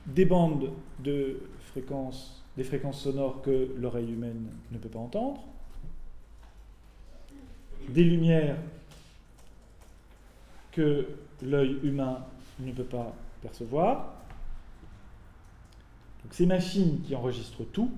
[0.05, 5.43] Des bandes de fréquences, des fréquences sonores que l'oreille humaine ne peut pas entendre,
[7.89, 8.55] des lumières
[10.77, 11.07] que
[11.41, 12.23] l'œil humain
[12.59, 14.13] ne peut pas percevoir,
[16.29, 17.89] ces machines qui enregistrent tout,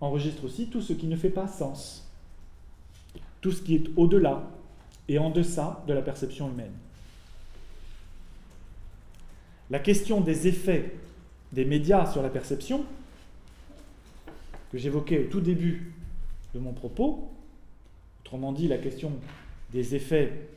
[0.00, 2.10] enregistrent aussi tout ce qui ne fait pas sens,
[3.40, 4.50] tout ce qui est au-delà
[5.08, 6.72] et en deçà de la perception humaine.
[9.70, 10.96] La question des effets
[11.52, 12.84] des médias sur la perception,
[14.72, 15.92] que j'évoquais au tout début
[16.54, 17.30] de mon propos,
[18.22, 19.12] autrement dit la question
[19.72, 20.48] des effets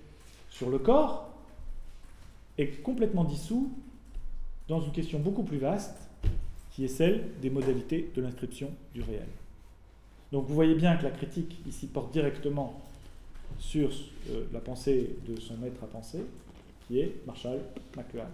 [0.58, 1.30] sur le corps,
[2.58, 3.72] est complètement dissous
[4.68, 5.96] dans une question beaucoup plus vaste,
[6.72, 9.28] qui est celle des modalités de l'inscription du réel.
[10.32, 12.82] Donc vous voyez bien que la critique ici porte directement
[13.60, 13.90] sur
[14.30, 16.26] euh, la pensée de son maître à penser,
[16.88, 17.60] qui est Marshall
[17.96, 18.26] McLuhan.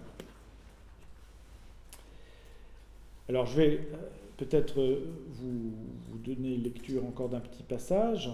[3.28, 3.96] Alors je vais euh,
[4.38, 5.72] peut-être euh, vous,
[6.10, 8.30] vous donner lecture encore d'un petit passage.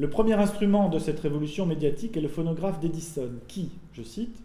[0.00, 4.42] Le premier instrument de cette révolution médiatique est le phonographe d'Edison, qui, je cite,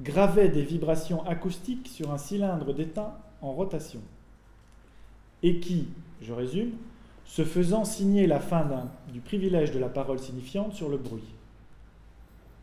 [0.00, 4.00] gravait des vibrations acoustiques sur un cylindre d'étain en rotation,
[5.44, 5.86] et qui,
[6.20, 6.72] je résume,
[7.24, 8.66] se faisant signer la fin
[9.12, 11.36] du privilège de la parole signifiante sur le bruit.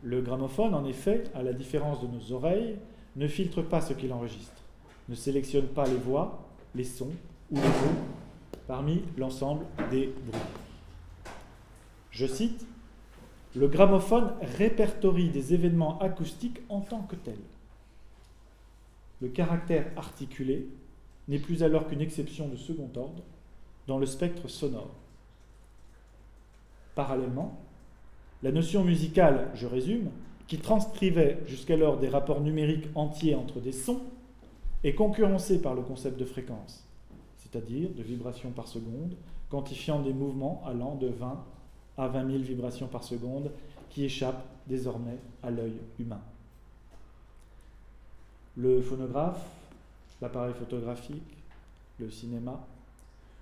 [0.03, 2.75] Le gramophone, en effet, à la différence de nos oreilles,
[3.15, 4.61] ne filtre pas ce qu'il enregistre,
[5.07, 6.43] ne sélectionne pas les voix,
[6.75, 7.13] les sons
[7.51, 8.01] ou les mots
[8.67, 10.66] parmi l'ensemble des bruits.
[12.17, 12.65] Je cite,
[13.55, 17.35] Le gramophone répertorie des événements acoustiques en tant que tels.
[19.21, 20.67] Le caractère articulé
[21.27, 23.21] n'est plus alors qu'une exception de second ordre
[23.85, 24.89] dans le spectre sonore.
[26.95, 27.59] Parallèlement,
[28.41, 30.09] la notion musicale, je résume,
[30.47, 34.01] qui transcrivait jusqu'alors des rapports numériques entiers entre des sons,
[34.83, 36.83] est concurrencée par le concept de fréquence,
[37.37, 39.15] c'est-à-dire de vibrations par seconde,
[39.51, 41.45] quantifiant des mouvements allant de 20
[41.97, 43.51] à 20 000 vibrations par seconde
[43.89, 46.21] qui échappent désormais à l'œil humain.
[48.55, 49.45] Le phonographe,
[50.21, 51.37] l'appareil photographique,
[51.99, 52.59] le cinéma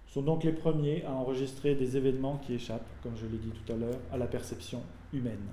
[0.08, 3.74] sont donc les premiers à enregistrer des événements qui échappent, comme je l'ai dit tout
[3.74, 4.82] à l'heure, à la perception
[5.14, 5.45] humaine.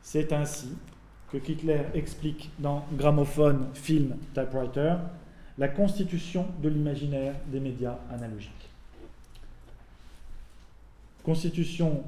[0.00, 0.68] C'est ainsi
[1.30, 4.96] que Hitler explique dans Gramophone, Film, Typewriter
[5.56, 8.63] la constitution de l'imaginaire des médias analogiques.
[11.24, 12.02] Constitution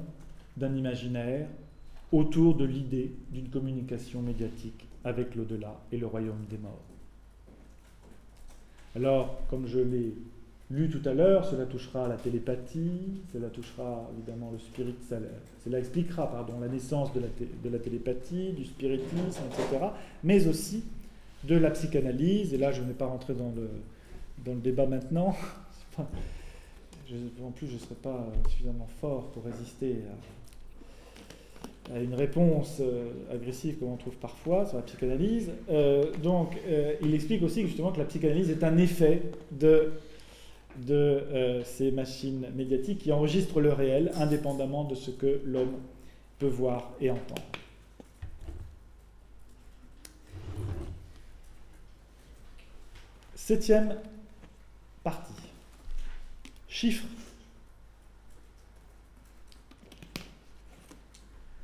[0.55, 1.47] d'un imaginaire
[2.11, 6.83] autour de l'idée d'une communication médiatique avec l'au-delà et le royaume des morts.
[8.95, 10.13] Alors, comme je l'ai
[10.69, 14.95] lu tout à l'heure, cela touchera la télépathie, cela touchera évidemment le spirit,
[15.63, 19.85] cela expliquera pardon, la naissance de la, télépathie, du spiritisme, etc.,
[20.23, 20.83] mais aussi
[21.43, 23.69] de la psychanalyse, et là je ne vais pas rentrer dans le,
[24.45, 25.35] dans le débat maintenant,
[27.43, 29.97] en plus je ne serai pas suffisamment fort pour résister
[31.91, 35.51] à, une réponse euh, agressive comme on trouve parfois sur la psychanalyse.
[35.69, 39.91] Euh, donc euh, il explique aussi justement que la psychanalyse est un effet de
[41.63, 45.73] ces machines médiatiques qui enregistrent le réel indépendamment de ce que l'homme
[46.37, 47.41] peut voir et entendre.
[53.33, 53.95] Septième
[55.03, 55.36] partie.
[56.79, 57.07] Chiffres.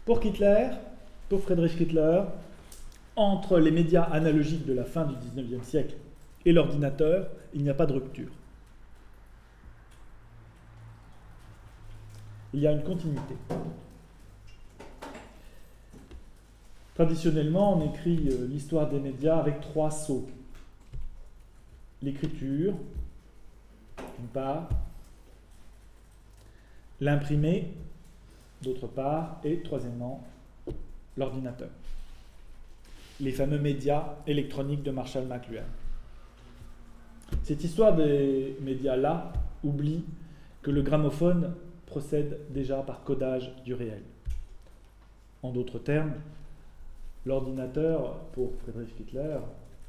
[0.06, 0.70] Pour Hitler,
[1.30, 2.24] pour Friedrich Hitler,
[3.16, 5.94] entre les médias analogiques de la fin du XIXe siècle
[6.46, 8.32] et l'ordinateur, il n'y a pas de rupture.
[12.56, 13.36] il y a une continuité.
[16.96, 20.28] Traditionnellement, on écrit euh, l'histoire des médias avec trois sauts.
[22.02, 22.74] L'écriture,
[24.20, 24.70] d'une part,
[27.04, 27.74] l'imprimé,
[28.62, 30.24] d'autre part, et troisièmement,
[31.18, 31.70] l'ordinateur.
[33.20, 35.64] Les fameux médias électroniques de Marshall McLuhan.
[37.44, 39.34] Cette histoire des médias-là
[39.64, 40.06] oublie
[40.62, 41.54] que le gramophone
[41.86, 44.02] procède déjà par codage du réel.
[45.42, 46.14] En d'autres termes,
[47.26, 49.40] l'ordinateur, pour Friedrich Hitler,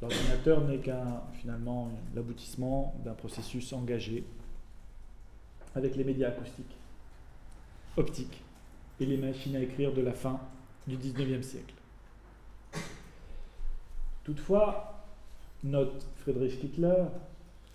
[0.03, 4.25] l'ordinateur n'est qu'un finalement l'aboutissement d'un processus engagé
[5.77, 6.77] avec les médias acoustiques,
[7.97, 8.43] optiques
[9.01, 10.41] et les machines à écrire de la fin
[10.87, 11.75] du XIXe siècle.
[14.25, 15.05] Toutefois,
[15.63, 17.05] note Friedrich Hitler,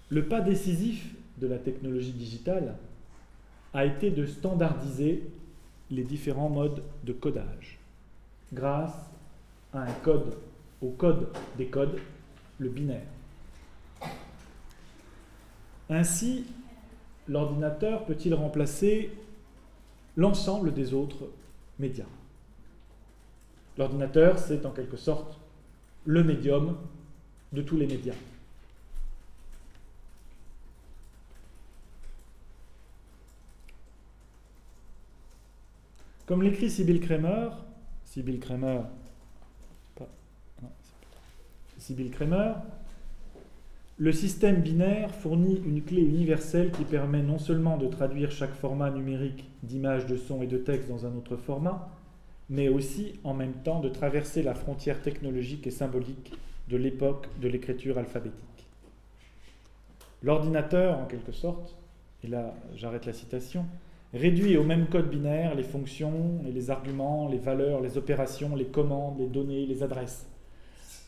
[0.10, 2.76] le pas décisif de la technologie digitale
[3.74, 5.24] a été de standardiser
[5.92, 7.80] les différents modes de codage
[8.52, 9.12] grâce
[9.74, 10.38] à un code,
[10.82, 12.00] au code des codes,
[12.58, 13.06] le binaire.
[15.90, 16.46] Ainsi,
[17.28, 19.12] l'ordinateur peut-il remplacer
[20.20, 21.30] l'ensemble des autres
[21.80, 22.06] médias
[23.78, 25.40] L'ordinateur, c'est en quelque sorte
[26.06, 26.78] le médium
[27.54, 28.14] de tous les médias.
[36.26, 37.52] Comme l'écrit Sibyl Kramer,
[38.04, 38.82] Sibyl Kramer,
[44.00, 48.90] le système binaire fournit une clé universelle qui permet non seulement de traduire chaque format
[48.92, 51.90] numérique d'image, de son et de texte dans un autre format,
[52.50, 56.32] mais aussi en même temps de traverser la frontière technologique et symbolique
[56.70, 58.40] de l'époque de l'écriture alphabétique.
[60.24, 61.76] L'ordinateur, en quelque sorte,
[62.24, 63.66] et là j'arrête la citation,
[64.14, 68.68] réduit au même code binaire les fonctions et les arguments, les valeurs, les opérations, les
[68.68, 70.26] commandes, les données, les adresses.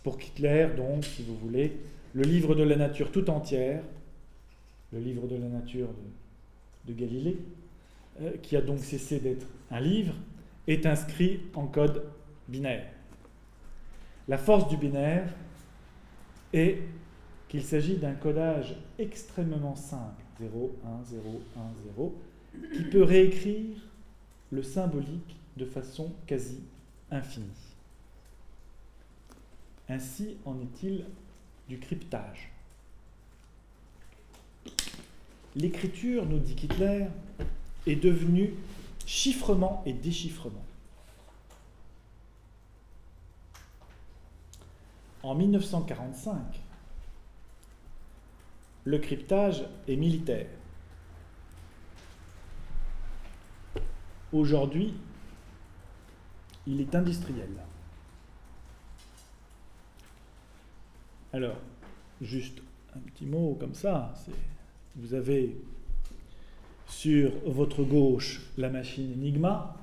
[0.04, 1.78] Pour Hitler, donc, si vous voulez,
[2.14, 3.84] le livre de la nature tout entière,
[4.92, 5.90] le livre de la nature
[6.86, 7.38] de, Galilée,
[8.22, 10.14] euh, qui a donc cessé d'être un livre,
[10.68, 12.04] est inscrit en code
[12.48, 12.88] binaire.
[14.28, 15.34] La force du binaire
[16.54, 16.80] est
[17.48, 21.60] qu'il s'agit d'un codage extrêmement simple, 0, 1, 0, 1,
[21.96, 22.16] 0,
[22.74, 23.78] qui peut réécrire
[24.52, 26.60] le symbolique de façon quasi
[27.10, 27.46] infinie.
[29.90, 31.06] Ainsi en est-il
[31.68, 32.52] du cryptage.
[35.56, 37.08] L'écriture, nous dit Hitler,
[37.88, 38.54] est devenue
[39.06, 40.64] chiffrement et déchiffrement.
[45.24, 46.38] En 1945,
[48.86, 50.48] le cryptage est militaire.
[54.34, 54.94] Aujourd'hui,
[56.66, 57.50] il est industriel.
[61.34, 61.56] Alors,
[62.22, 62.60] juste
[62.94, 64.14] un petit mot comme ça,
[64.98, 65.56] vous avez
[66.88, 69.78] sur votre gauche la machine Enigma,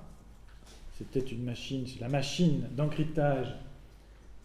[0.99, 3.55] c'était une machine, la machine d'encryptage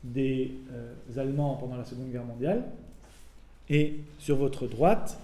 [0.02, 2.64] des euh, Allemands pendant la Seconde Guerre mondiale,
[3.70, 5.20] et sur votre droite,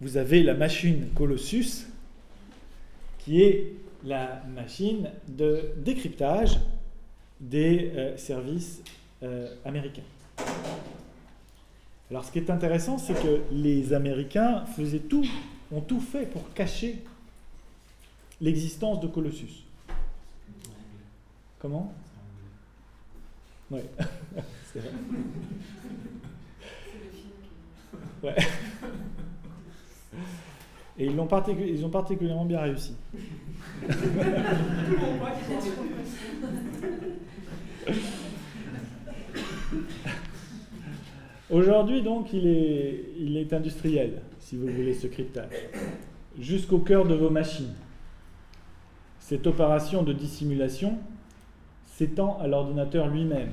[0.00, 1.86] vous avez la machine Colossus,
[3.18, 6.58] qui est la machine de décryptage
[7.38, 8.82] des euh, services
[9.22, 10.02] euh, américains.
[12.12, 15.24] Alors ce qui est intéressant, c'est que les Américains faisaient tout,
[15.72, 17.02] ont tout fait pour cacher
[18.38, 19.64] l'existence de Colossus.
[21.58, 21.94] Comment?
[23.70, 23.80] Oui,
[24.72, 24.90] c'est vrai.
[28.22, 28.36] Ouais.
[30.96, 31.26] Et ils, l'ont
[31.58, 32.94] ils ont particulièrement bien réussi.
[41.52, 42.46] Aujourd'hui, donc, il
[43.36, 45.50] est, industriel, si vous voulez, ce cryptage,
[46.38, 47.74] jusqu'au cœur de vos machines.
[49.18, 50.98] Cette opération de dissimulation
[51.84, 53.50] s'étend à l'ordinateur lui-même,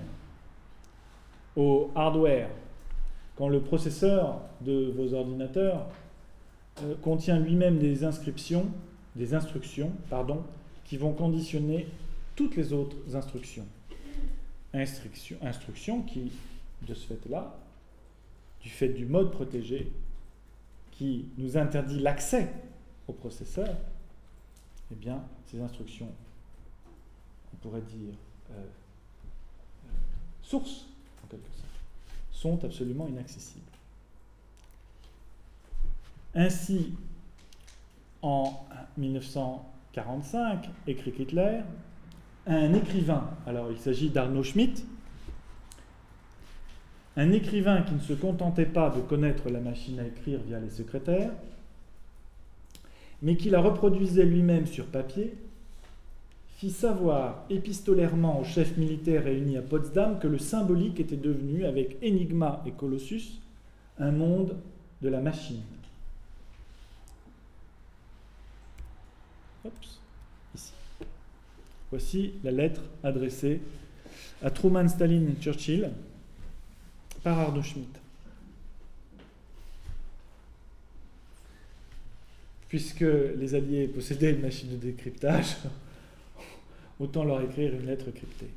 [1.58, 2.47] au hardware,
[3.36, 5.86] quand le processeur de vos ordinateurs
[6.84, 8.68] euh, contient lui-même des inscriptions,
[9.18, 10.43] des instructions, pardon,
[10.86, 11.86] qui vont conditionner
[12.38, 12.95] toutes les autres.
[13.14, 13.66] Instructions,
[15.41, 16.32] instructions qui,
[16.88, 17.60] de ce fait-là,
[18.62, 19.91] du fait du mode protégé,
[20.91, 22.51] qui nous interdit l'accès
[23.07, 23.70] au processeur,
[24.91, 26.12] eh bien, ces instructions,
[27.53, 28.14] on pourrait dire,
[28.51, 28.53] euh,
[29.86, 29.89] euh,
[30.41, 30.88] sources,
[31.24, 31.66] en quelque sorte,
[32.32, 33.64] sont absolument inaccessibles.
[36.36, 36.93] Ainsi,
[38.22, 41.62] en 1945, écrit Hitler,
[42.45, 44.86] un écrivain, alors il s'agit d'Arnaud Schmitt,
[47.20, 50.70] un écrivain qui ne se contentait pas de connaître la machine à écrire via les
[50.70, 51.32] secrétaires,
[53.22, 55.34] mais qui la reproduisait lui-même sur papier,
[56.55, 61.97] fit savoir épistolairement aux chefs militaires réunis à Potsdam que le symbolique était devenu, avec
[62.01, 63.41] Enigma et Colossus,
[63.99, 64.55] un monde
[65.01, 65.63] de la machine.
[70.55, 70.72] ici.
[71.89, 73.59] Voici la lettre adressée
[74.41, 75.89] à Truman, Staline et Churchill
[77.30, 77.99] par Ardo Schmidt.
[82.67, 85.57] Puisque les Alliés possédaient une machine de décryptage,
[86.99, 88.49] autant leur écrire une lettre cryptée.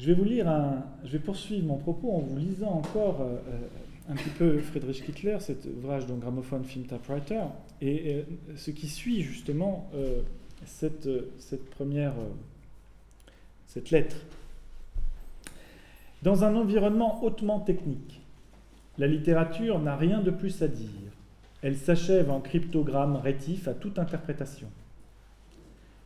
[0.00, 3.36] Je vais vous lire un, je vais poursuivre mon propos en vous lisant encore euh,
[3.48, 7.44] euh, un petit peu Friedrich Kittler, cet ouvrage de gramophone film typewriter,
[7.80, 8.22] et euh,
[8.56, 9.88] ce qui suit justement
[10.66, 11.08] cette,
[11.38, 12.14] cette, première,
[13.68, 14.16] cette lettre.
[16.22, 18.20] Dans un environnement hautement technique,
[18.96, 20.88] la littérature n'a rien de plus à dire.
[21.62, 24.68] Elle s'achève en cryptogrammes rétifs à toute interprétation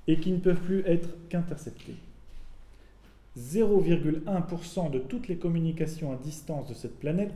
[0.06, 1.96] et qui ne peuvent plus être qu'interceptés.
[3.38, 7.34] 0,1% de toutes les communications à distance de cette planète,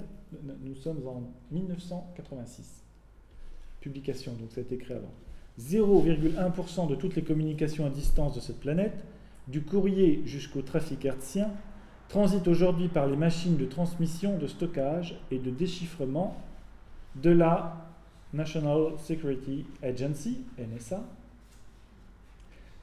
[0.62, 2.82] nous sommes en 1986,
[3.80, 5.12] publication, donc ça a été créé avant.
[5.58, 8.94] 0,1% de toutes les communications à distance de cette planète,
[9.48, 11.50] du courrier jusqu'au trafic hertzien,
[12.10, 16.36] transitent aujourd'hui par les machines de transmission, de stockage et de déchiffrement
[17.14, 17.76] de la
[18.32, 21.02] National Security Agency, NSA,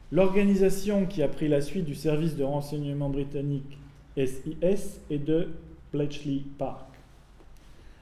[0.09, 3.77] L'organisation qui a pris la suite du service de renseignement britannique
[4.15, 5.49] SIS est de
[5.91, 6.87] Bletchley Park.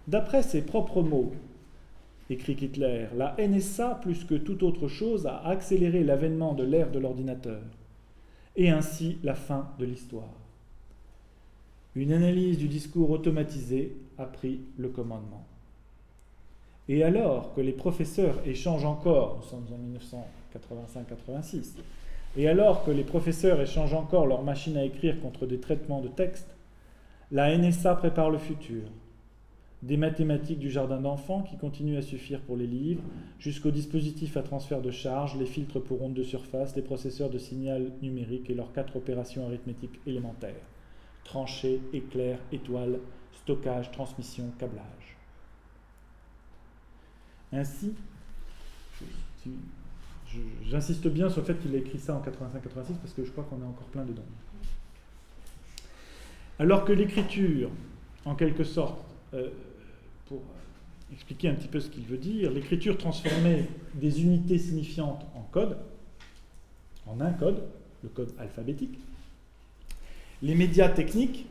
[0.07, 1.33] D'après ses propres mots,
[2.29, 6.99] écrit Hitler, la NSA, plus que toute autre chose, a accéléré l'avènement de l'ère de
[6.99, 7.61] l'ordinateur,
[8.55, 10.44] et ainsi la fin de l'histoire.
[11.95, 15.45] Une analyse du discours automatisé a pris le commandement.
[16.89, 21.71] Et alors que les professeurs échangent encore, nous sommes en 1985-86,
[22.35, 26.09] et alors que les professeurs échangent encore leurs machines à écrire contre des traitements de
[26.09, 26.53] texte,
[27.31, 28.83] la NSA prépare le futur.
[29.81, 33.03] Des mathématiques du jardin d'enfants qui continuent à suffire pour les livres,
[33.39, 37.37] jusqu'aux dispositifs à transfert de charge, les filtres pour ondes de surface, les processeurs de
[37.37, 40.55] signal numérique et leurs quatre opérations arithmétiques élémentaires.
[41.25, 42.99] Tranchées, éclair, étoile,
[43.33, 45.17] stockage, transmission, câblage.
[47.51, 47.93] Ainsi,
[50.65, 53.43] J'insiste bien sur le fait qu'il a écrit ça en 85-86 parce que je crois
[53.43, 54.23] qu'on est encore plein dedans.
[56.59, 57.69] Alors que l'écriture,
[58.25, 58.99] en quelque sorte,
[59.33, 59.49] euh,
[60.25, 60.41] pour
[61.11, 65.77] expliquer un petit peu ce qu'il veut dire, l'écriture transformait des unités signifiantes en code,
[67.05, 67.63] en un code,
[68.03, 68.97] le code alphabétique.
[70.41, 71.47] Les médias techniques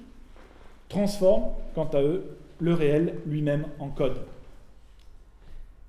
[0.89, 4.19] transforment, quant à eux, le réel lui-même en code.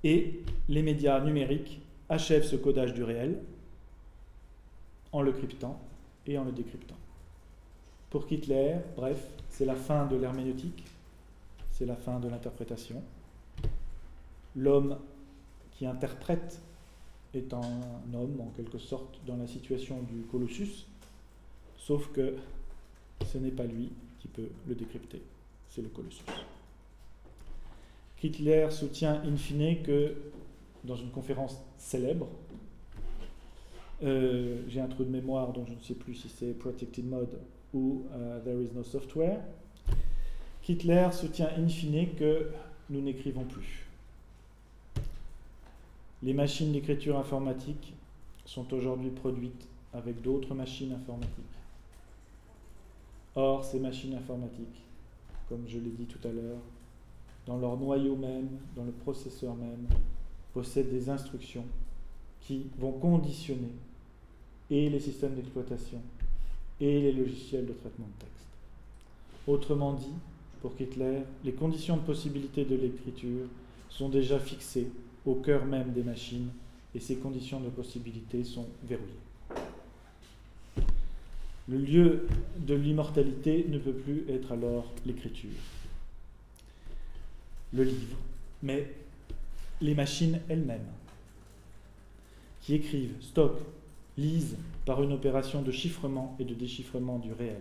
[0.02, 3.40] Et les médias numériques achève ce codage du réel
[5.12, 5.80] en le cryptant
[6.26, 6.96] et en le décryptant.
[8.10, 9.18] Pour Hitler, bref,
[9.50, 10.84] c'est la fin de l'herméneutique,
[11.72, 13.02] c'est la fin de l'interprétation.
[14.54, 14.98] L'homme
[15.72, 16.60] qui interprète
[17.34, 17.80] est un
[18.14, 20.86] homme, en quelque sorte, dans la situation du Colossus,
[21.76, 22.36] sauf que
[23.24, 25.22] ce n'est pas lui qui peut le décrypter,
[25.68, 26.24] c'est le Colossus.
[28.22, 30.14] Hitler soutient in fine que,
[30.84, 32.28] dans une conférence célèbre,
[34.02, 37.38] euh, j'ai un trou de mémoire dont je ne sais plus si c'est Protected Mode
[37.72, 39.40] ou euh, There is no software,
[40.66, 42.50] Hitler soutient in fine que
[42.90, 43.86] nous n'écrivons plus.
[46.22, 47.94] Les machines d'écriture informatique
[48.44, 51.44] sont aujourd'hui produites avec d'autres machines informatiques.
[53.36, 54.82] Or, ces machines informatiques,
[55.48, 56.58] comme je l'ai dit tout à l'heure,
[57.44, 59.86] dans leur noyau même, dans le processeur même,
[60.54, 61.66] possèdent des instructions
[62.40, 63.72] qui vont conditionner
[64.70, 66.00] et les systèmes d'exploitation
[66.80, 68.46] et les logiciels de traitement de texte.
[69.46, 70.14] Autrement dit,
[70.62, 73.46] pour Hitler, les conditions de possibilité de l'écriture
[73.90, 74.90] sont déjà fixées
[75.26, 76.48] au cœur même des machines
[76.94, 79.25] et ces conditions de possibilité sont verrouillées.
[81.68, 85.50] Le lieu de l'immortalité ne peut plus être alors l'écriture,
[87.72, 88.16] le livre,
[88.62, 88.92] mais
[89.80, 90.86] les machines elles-mêmes,
[92.60, 93.64] qui écrivent, stockent,
[94.16, 97.60] lisent par une opération de chiffrement et de déchiffrement du réel.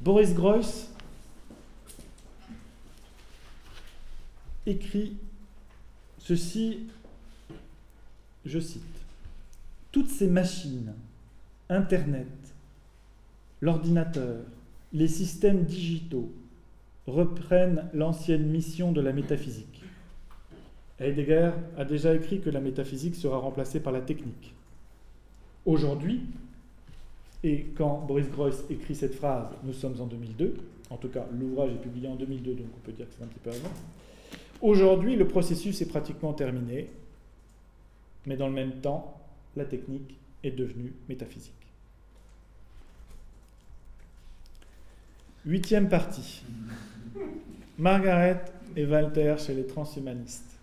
[0.00, 0.88] Boris Groys
[4.66, 5.16] écrit
[6.18, 6.86] ceci,
[8.44, 8.82] je cite,
[9.92, 10.94] Toutes ces machines,
[11.68, 12.26] Internet,
[13.60, 14.44] l'ordinateur,
[14.92, 16.30] les systèmes digitaux
[17.06, 19.82] reprennent l'ancienne mission de la métaphysique.
[21.00, 24.54] Heidegger a déjà écrit que la métaphysique sera remplacée par la technique.
[25.64, 26.22] Aujourd'hui,
[27.42, 30.54] et quand Boris Groys écrit cette phrase, nous sommes en 2002,
[30.90, 33.28] en tout cas l'ouvrage est publié en 2002, donc on peut dire que c'est un
[33.28, 33.74] petit peu avant.
[34.62, 36.88] Aujourd'hui, le processus est pratiquement terminé,
[38.24, 39.20] mais dans le même temps,
[39.56, 41.52] la technique est devenue métaphysique.
[45.44, 46.42] Huitième partie.
[47.78, 50.56] Margaret et Walter chez les transhumanistes.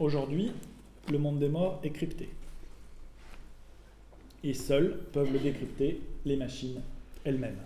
[0.00, 0.52] Aujourd'hui,
[1.10, 2.30] le monde des morts est crypté.
[4.42, 6.80] Et seuls peuvent le décrypter les machines
[7.24, 7.58] elles-mêmes.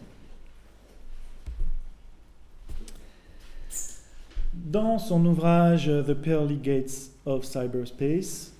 [4.52, 8.52] Dans son ouvrage The Pearly Gates of Cyberspace,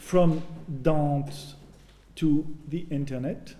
[0.00, 1.56] From Dante
[2.16, 3.56] to the Internet,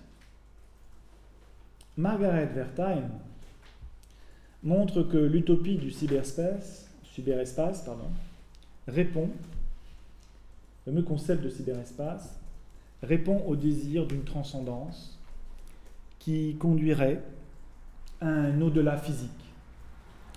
[1.97, 3.09] Margaret Wertheim
[4.63, 7.85] montre que l'utopie du cyberspace, cyberespace
[8.87, 9.29] répond,
[10.85, 12.40] le fameux concept de cyberespace,
[13.03, 15.17] répond au désir d'une transcendance
[16.19, 17.21] qui conduirait
[18.19, 19.29] à un au-delà physique,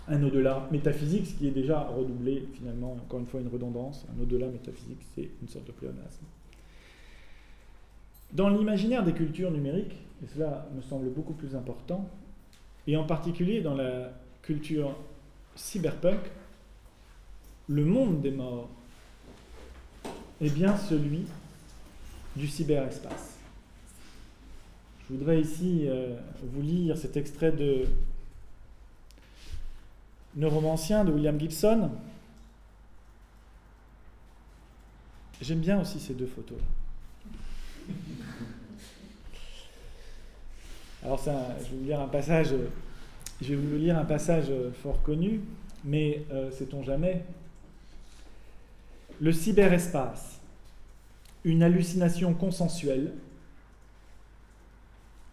[0.09, 4.23] un au-delà métaphysique, ce qui est déjà redoublé finalement, encore une fois une redondance, un
[4.23, 6.25] au-delà métaphysique, c'est une sorte de pléonasme.
[8.33, 12.09] Dans l'imaginaire des cultures numériques, et cela me semble beaucoup plus important,
[12.87, 14.11] et en particulier dans la
[14.43, 14.97] culture
[15.55, 16.21] cyberpunk,
[17.69, 18.69] le monde des morts
[20.41, 21.27] est bien celui
[22.37, 23.35] du cyberespace.
[25.09, 27.85] Je voudrais ici euh, vous lire cet extrait de
[30.37, 31.91] Neuromancien de William Gibson.
[35.41, 36.59] J'aime bien aussi ces deux photos.
[41.05, 42.55] Alors ça, je vais vous lire un passage,
[43.43, 44.51] je vais vous lire un passage
[44.83, 45.43] fort connu,
[45.85, 47.23] mais euh, sait-on jamais?
[49.21, 50.34] Le cyberespace,
[51.45, 53.13] une hallucination consensuelle,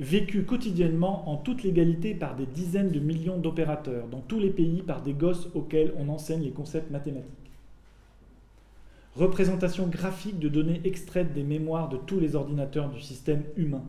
[0.02, 4.82] vécue quotidiennement en toute légalité par des dizaines de millions d'opérateurs dans tous les pays
[4.82, 7.52] par des gosses auxquels on enseigne les concepts mathématiques.
[9.16, 13.84] Représentation graphique de données extraites des mémoires de tous les ordinateurs du système humain.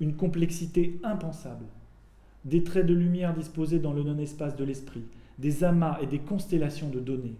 [0.00, 1.66] Une complexité impensable.
[2.44, 5.04] Des traits de lumière disposés dans le non-espace de l'esprit,
[5.38, 7.36] des amas et des constellations de données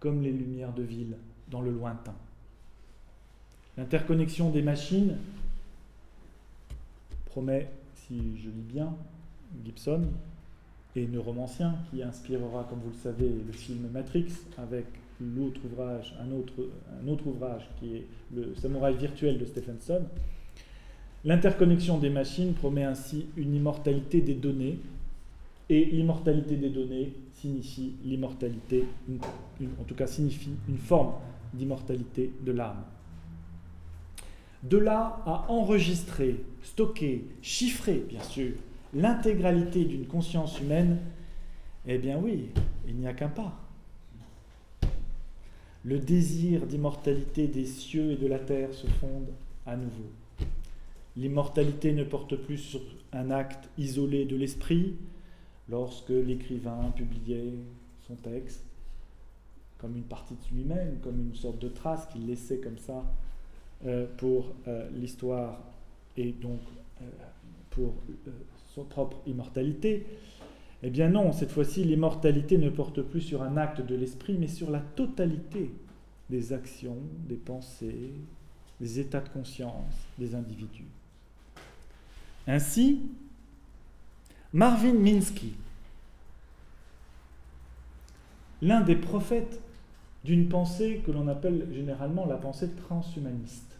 [0.00, 1.16] comme les lumières de ville
[1.48, 2.14] dans le lointain.
[3.76, 5.16] L'interconnexion des machines
[7.26, 8.94] promet, si je lis bien,
[9.64, 10.02] Gibson
[10.94, 14.86] et Neuromancien, qui inspirera, comme vous le savez, le film Matrix, avec
[15.20, 20.02] l'autre ouvrage, un autre, ouvrage qui est le Samouraï virtuel de Stephenson.
[21.24, 24.78] L'interconnexion des machines promet ainsi une immortalité des données,
[25.68, 28.84] et l'immortalité des données signifie l'immortalité,
[29.80, 31.12] en tout cas signifie une forme
[31.52, 32.84] d'immortalité de l'âme.
[34.68, 38.52] De là à enregistrer, stocker, chiffrer, bien sûr,
[38.94, 40.98] l'intégralité d'une conscience humaine,
[41.86, 42.48] eh bien oui,
[42.88, 43.60] il n'y a qu'un pas.
[45.84, 49.28] Le désir d'immortalité des cieux et de la terre se fonde
[49.66, 50.10] à nouveau.
[51.16, 52.80] L'immortalité ne porte plus sur
[53.12, 54.96] un acte isolé de l'esprit
[55.68, 57.54] lorsque l'écrivain publiait
[58.08, 58.64] son texte
[59.78, 63.04] comme une partie de lui-même, comme une sorte de trace qu'il laissait comme ça
[64.16, 65.60] pour euh, l'histoire
[66.16, 66.60] et donc
[67.00, 67.04] euh,
[67.70, 67.94] pour
[68.74, 70.06] son propre immortalité.
[70.82, 74.48] Eh bien non, cette fois-ci, l'immortalité ne porte plus sur un acte de l'esprit, mais
[74.48, 75.70] sur la totalité
[76.30, 76.98] des actions,
[77.28, 78.12] des pensées,
[78.80, 80.88] des états de conscience des individus.
[82.46, 83.00] Ainsi,
[84.52, 85.54] Marvin Minsky,
[88.62, 89.60] l'un des prophètes
[90.24, 93.75] d'une pensée que l'on appelle généralement la pensée transhumaniste,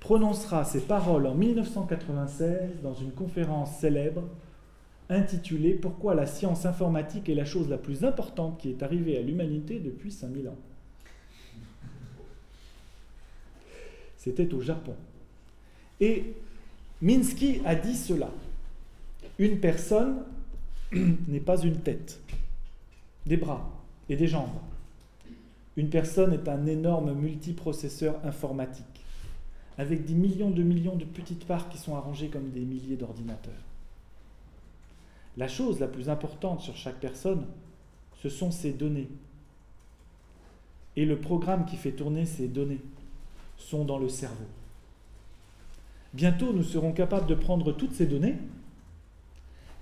[0.00, 4.22] prononcera ces paroles en 1996 dans une conférence célèbre
[5.10, 9.22] intitulée Pourquoi la science informatique est la chose la plus importante qui est arrivée à
[9.22, 10.56] l'humanité depuis 5000 ans?
[14.16, 14.94] C'était au Japon.
[16.00, 16.34] Et
[17.00, 18.30] Minsky a dit cela.
[19.38, 20.22] Une personne
[20.92, 22.20] n'est pas une tête,
[23.26, 23.70] des bras
[24.08, 24.48] et des jambes.
[25.76, 28.97] Une personne est un énorme multiprocesseur informatique,
[29.78, 33.52] avec des millions de millions de petites parts qui sont arrangées comme des milliers d'ordinateurs.
[35.36, 37.46] La chose la plus importante sur chaque personne,
[38.20, 39.08] ce sont ses données.
[40.96, 42.80] Et le programme qui fait tourner ces données
[43.56, 44.46] sont dans le cerveau.
[46.12, 48.36] Bientôt, nous serons capables de prendre toutes ces données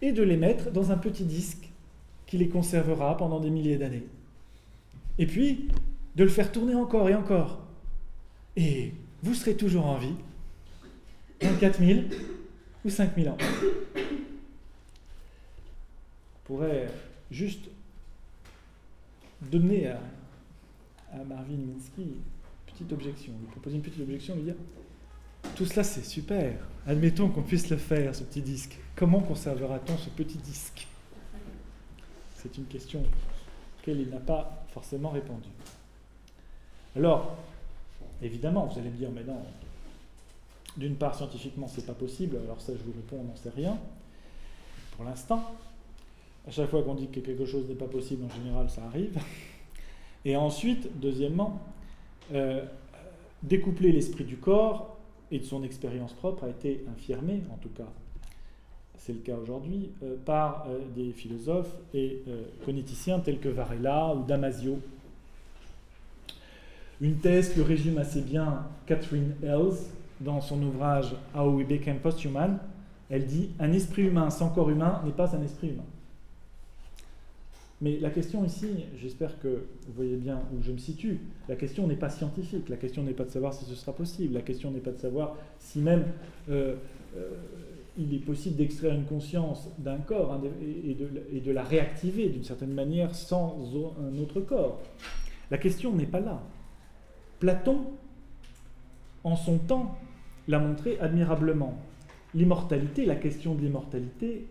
[0.03, 1.71] et de les mettre dans un petit disque
[2.27, 4.05] qui les conservera pendant des milliers d'années.
[5.19, 5.69] Et puis,
[6.17, 7.61] de le faire tourner encore et encore.
[8.57, 8.93] Et
[9.27, 10.15] vous serez toujours en vie
[11.41, 12.09] dans 4000
[12.85, 13.37] ou 5000 ans.
[16.35, 16.89] On pourrait
[17.31, 17.69] juste
[19.43, 20.01] donner à,
[21.13, 22.15] à Marvin Minsky une
[22.67, 24.55] petite objection, lui proposer une petite objection, lui dire
[25.55, 26.55] tout cela, c'est super.
[26.87, 28.79] Admettons qu'on puisse le faire, ce petit disque.
[28.95, 30.87] Comment conservera-t-on ce petit disque?
[32.37, 33.03] C'est une question
[33.79, 35.49] laquelle il n'a pas forcément répondu.
[36.97, 37.37] Alors,
[38.23, 39.39] évidemment, vous allez me dire, mais non,
[40.77, 43.79] d'une part, scientifiquement, c'est pas possible, alors ça, je vous réponds, on n'en sait rien,
[44.97, 45.43] pour l'instant.
[46.47, 49.19] À chaque fois qu'on dit que quelque chose n'est pas possible, en général, ça arrive.
[50.25, 51.61] Et ensuite, deuxièmement,
[52.33, 52.65] euh,
[53.43, 54.97] découpler l'esprit du corps
[55.31, 57.87] et de son expérience propre a été infirmé, en tout cas
[58.99, 62.23] c'est le cas aujourd'hui, euh, par euh, des philosophes et
[62.65, 64.81] cogniticiens tels que Varela ou Damasio.
[67.01, 69.77] Une thèse que résume assez bien Catherine Ells
[70.21, 72.59] dans son ouvrage How We Became Posthuman.
[73.11, 75.85] Elle dit Un esprit humain sans corps humain n'est pas un esprit humain.
[77.83, 78.69] Mais la question ici,
[78.99, 79.49] j'espère que
[79.87, 83.13] vous voyez bien où je me situe, la question n'est pas scientifique, la question n'est
[83.13, 86.05] pas de savoir si ce sera possible, la question n'est pas de savoir si même
[86.49, 86.77] euh,
[87.19, 87.29] euh,
[87.99, 90.95] il est possible d'extraire une conscience d'un corps hein, et,
[91.41, 93.59] de, la réactiver d'une certaine manière sans
[94.01, 94.81] un autre corps.
[95.51, 96.43] La question n'est pas là.
[97.39, 97.87] Platon,
[99.25, 99.99] en son temps,
[100.49, 101.79] l'a montré admirablement.
[102.35, 104.47] L'immortalité, la question de l'immortalité,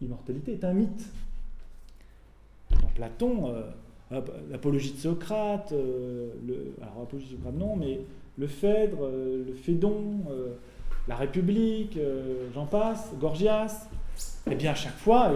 [0.00, 1.10] l'immortalité est un mythe.
[2.94, 3.52] Platon,
[4.12, 4.20] euh,
[4.50, 8.00] l'apologie de Socrate, euh, le, alors l'apologie de Socrate non, mais
[8.38, 10.24] le Phèdre, euh, le Phédon,
[11.08, 11.98] la République,
[12.54, 13.88] j'en passe, Gorgias,
[14.50, 15.32] eh bien à chaque fois,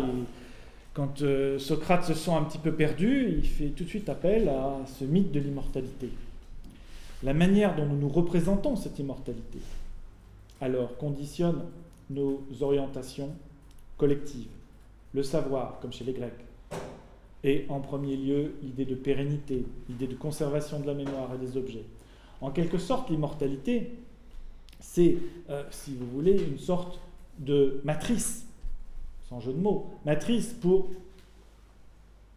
[0.94, 1.24] quand
[1.58, 5.04] Socrate se sent un petit peu perdu, il fait tout de suite appel à ce
[5.04, 6.10] mythe de l'immortalité.
[7.22, 9.58] La manière dont nous nous représentons cette immortalité,
[10.60, 11.62] alors conditionne
[12.10, 13.30] nos orientations
[13.96, 14.48] collectives.
[15.14, 16.44] Le savoir, comme chez les Grecs,
[17.42, 21.56] et en premier lieu l'idée de pérennité, l'idée de conservation de la mémoire et des
[21.56, 21.84] objets.
[22.40, 23.92] En quelque sorte, l'immortalité,
[24.80, 25.16] c'est,
[25.48, 27.00] euh, si vous voulez, une sorte
[27.38, 28.46] de matrice,
[29.28, 30.88] sans jeu de mots, matrice pour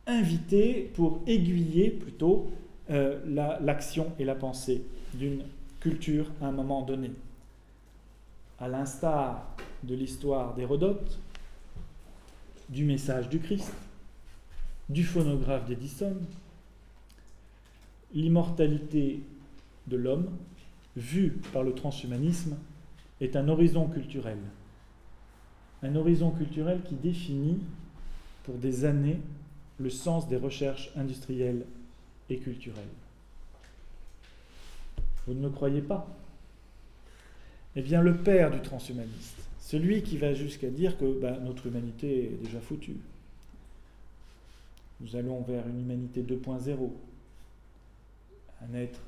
[0.07, 2.47] inviter, pour aiguiller plutôt
[2.89, 3.19] euh,
[3.61, 4.83] l'action et la pensée
[5.13, 5.43] d'une
[5.79, 7.11] culture à un moment donné.
[8.59, 11.19] À l'instar de l'histoire d'Hérodote,
[12.69, 13.73] du message du Christ,
[14.89, 16.15] du phonographe d'Edison,
[18.13, 19.21] l'immortalité
[19.87, 20.29] de l'homme,
[20.95, 22.57] vue par le transhumanisme,
[23.21, 24.39] est un horizon culturel.
[25.83, 27.59] Un horizon culturel qui définit
[28.43, 29.19] pour des années
[29.77, 31.65] le sens des recherches industrielles
[32.29, 32.83] et culturelles.
[35.25, 36.07] Vous ne me croyez pas?
[37.75, 42.25] Eh bien, le père du transhumaniste, Celui qui va jusqu'à dire que bah, notre humanité
[42.25, 42.97] est déjà foutue.
[45.01, 46.91] Nous allons vers une humanité 2.0.
[48.61, 48.99] Un être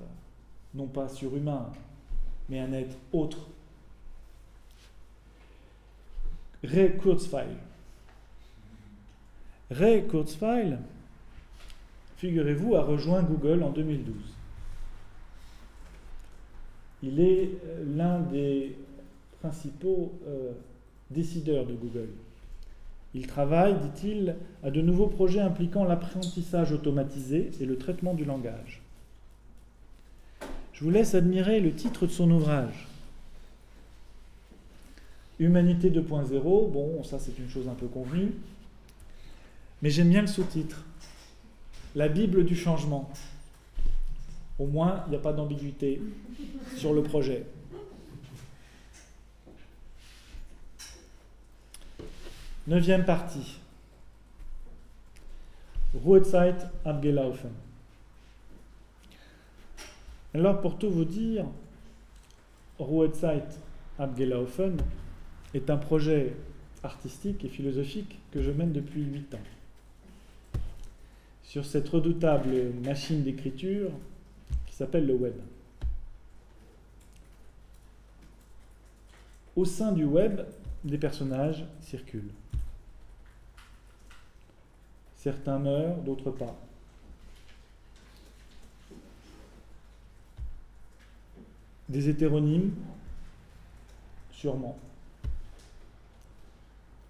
[0.73, 1.72] non pas surhumain,
[2.48, 3.48] mais un être autre.
[6.64, 7.57] Ray Kurzweil.
[9.72, 10.77] Ray Kurzweil,
[12.22, 14.15] figurez-vous, a rejoint Google en 2012.
[17.02, 18.76] Il est euh, l'un des
[19.39, 20.52] principaux euh,
[21.10, 22.10] décideurs de Google.
[23.15, 28.81] Il travaille, dit-il, à de nouveaux projets impliquant l'apprentissage automatisé et le traitement du langage.
[30.73, 32.88] Je vous laisse admirer le titre de son ouvrage.
[35.39, 38.31] Humanité 2.0, bon, ça c'est une chose un peu convenue,
[39.81, 40.85] mais j'aime bien le sous-titre.
[41.93, 43.11] La Bible du changement.
[44.57, 46.01] Au moins, il n'y a pas d'ambiguïté
[46.77, 47.45] sur le projet.
[52.68, 53.57] Neuvième partie.
[56.05, 56.55] Ruhezeit
[56.85, 57.51] abgelaufen.
[60.34, 61.45] Alors, pour tout vous dire,
[62.80, 63.43] Ruhezeit
[63.99, 64.77] abgelaufen
[65.53, 66.34] est un projet
[66.84, 69.60] artistique et philosophique que je mène depuis huit ans.
[71.51, 73.91] Sur cette redoutable machine d'écriture
[74.65, 75.33] qui s'appelle le web.
[79.57, 80.45] Au sein du web,
[80.85, 82.31] des personnages circulent.
[85.17, 86.55] Certains meurent, d'autres pas.
[91.89, 92.73] Des hétéronymes
[94.31, 94.77] Sûrement.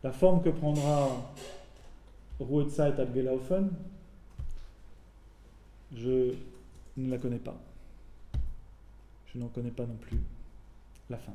[0.03, 1.31] La forme que prendra
[2.39, 3.69] Ruhezeit Abgelaufen,
[5.95, 6.33] je
[6.97, 7.59] ne la connais pas.
[9.33, 10.17] Je n'en connais pas non plus
[11.09, 11.33] la fin.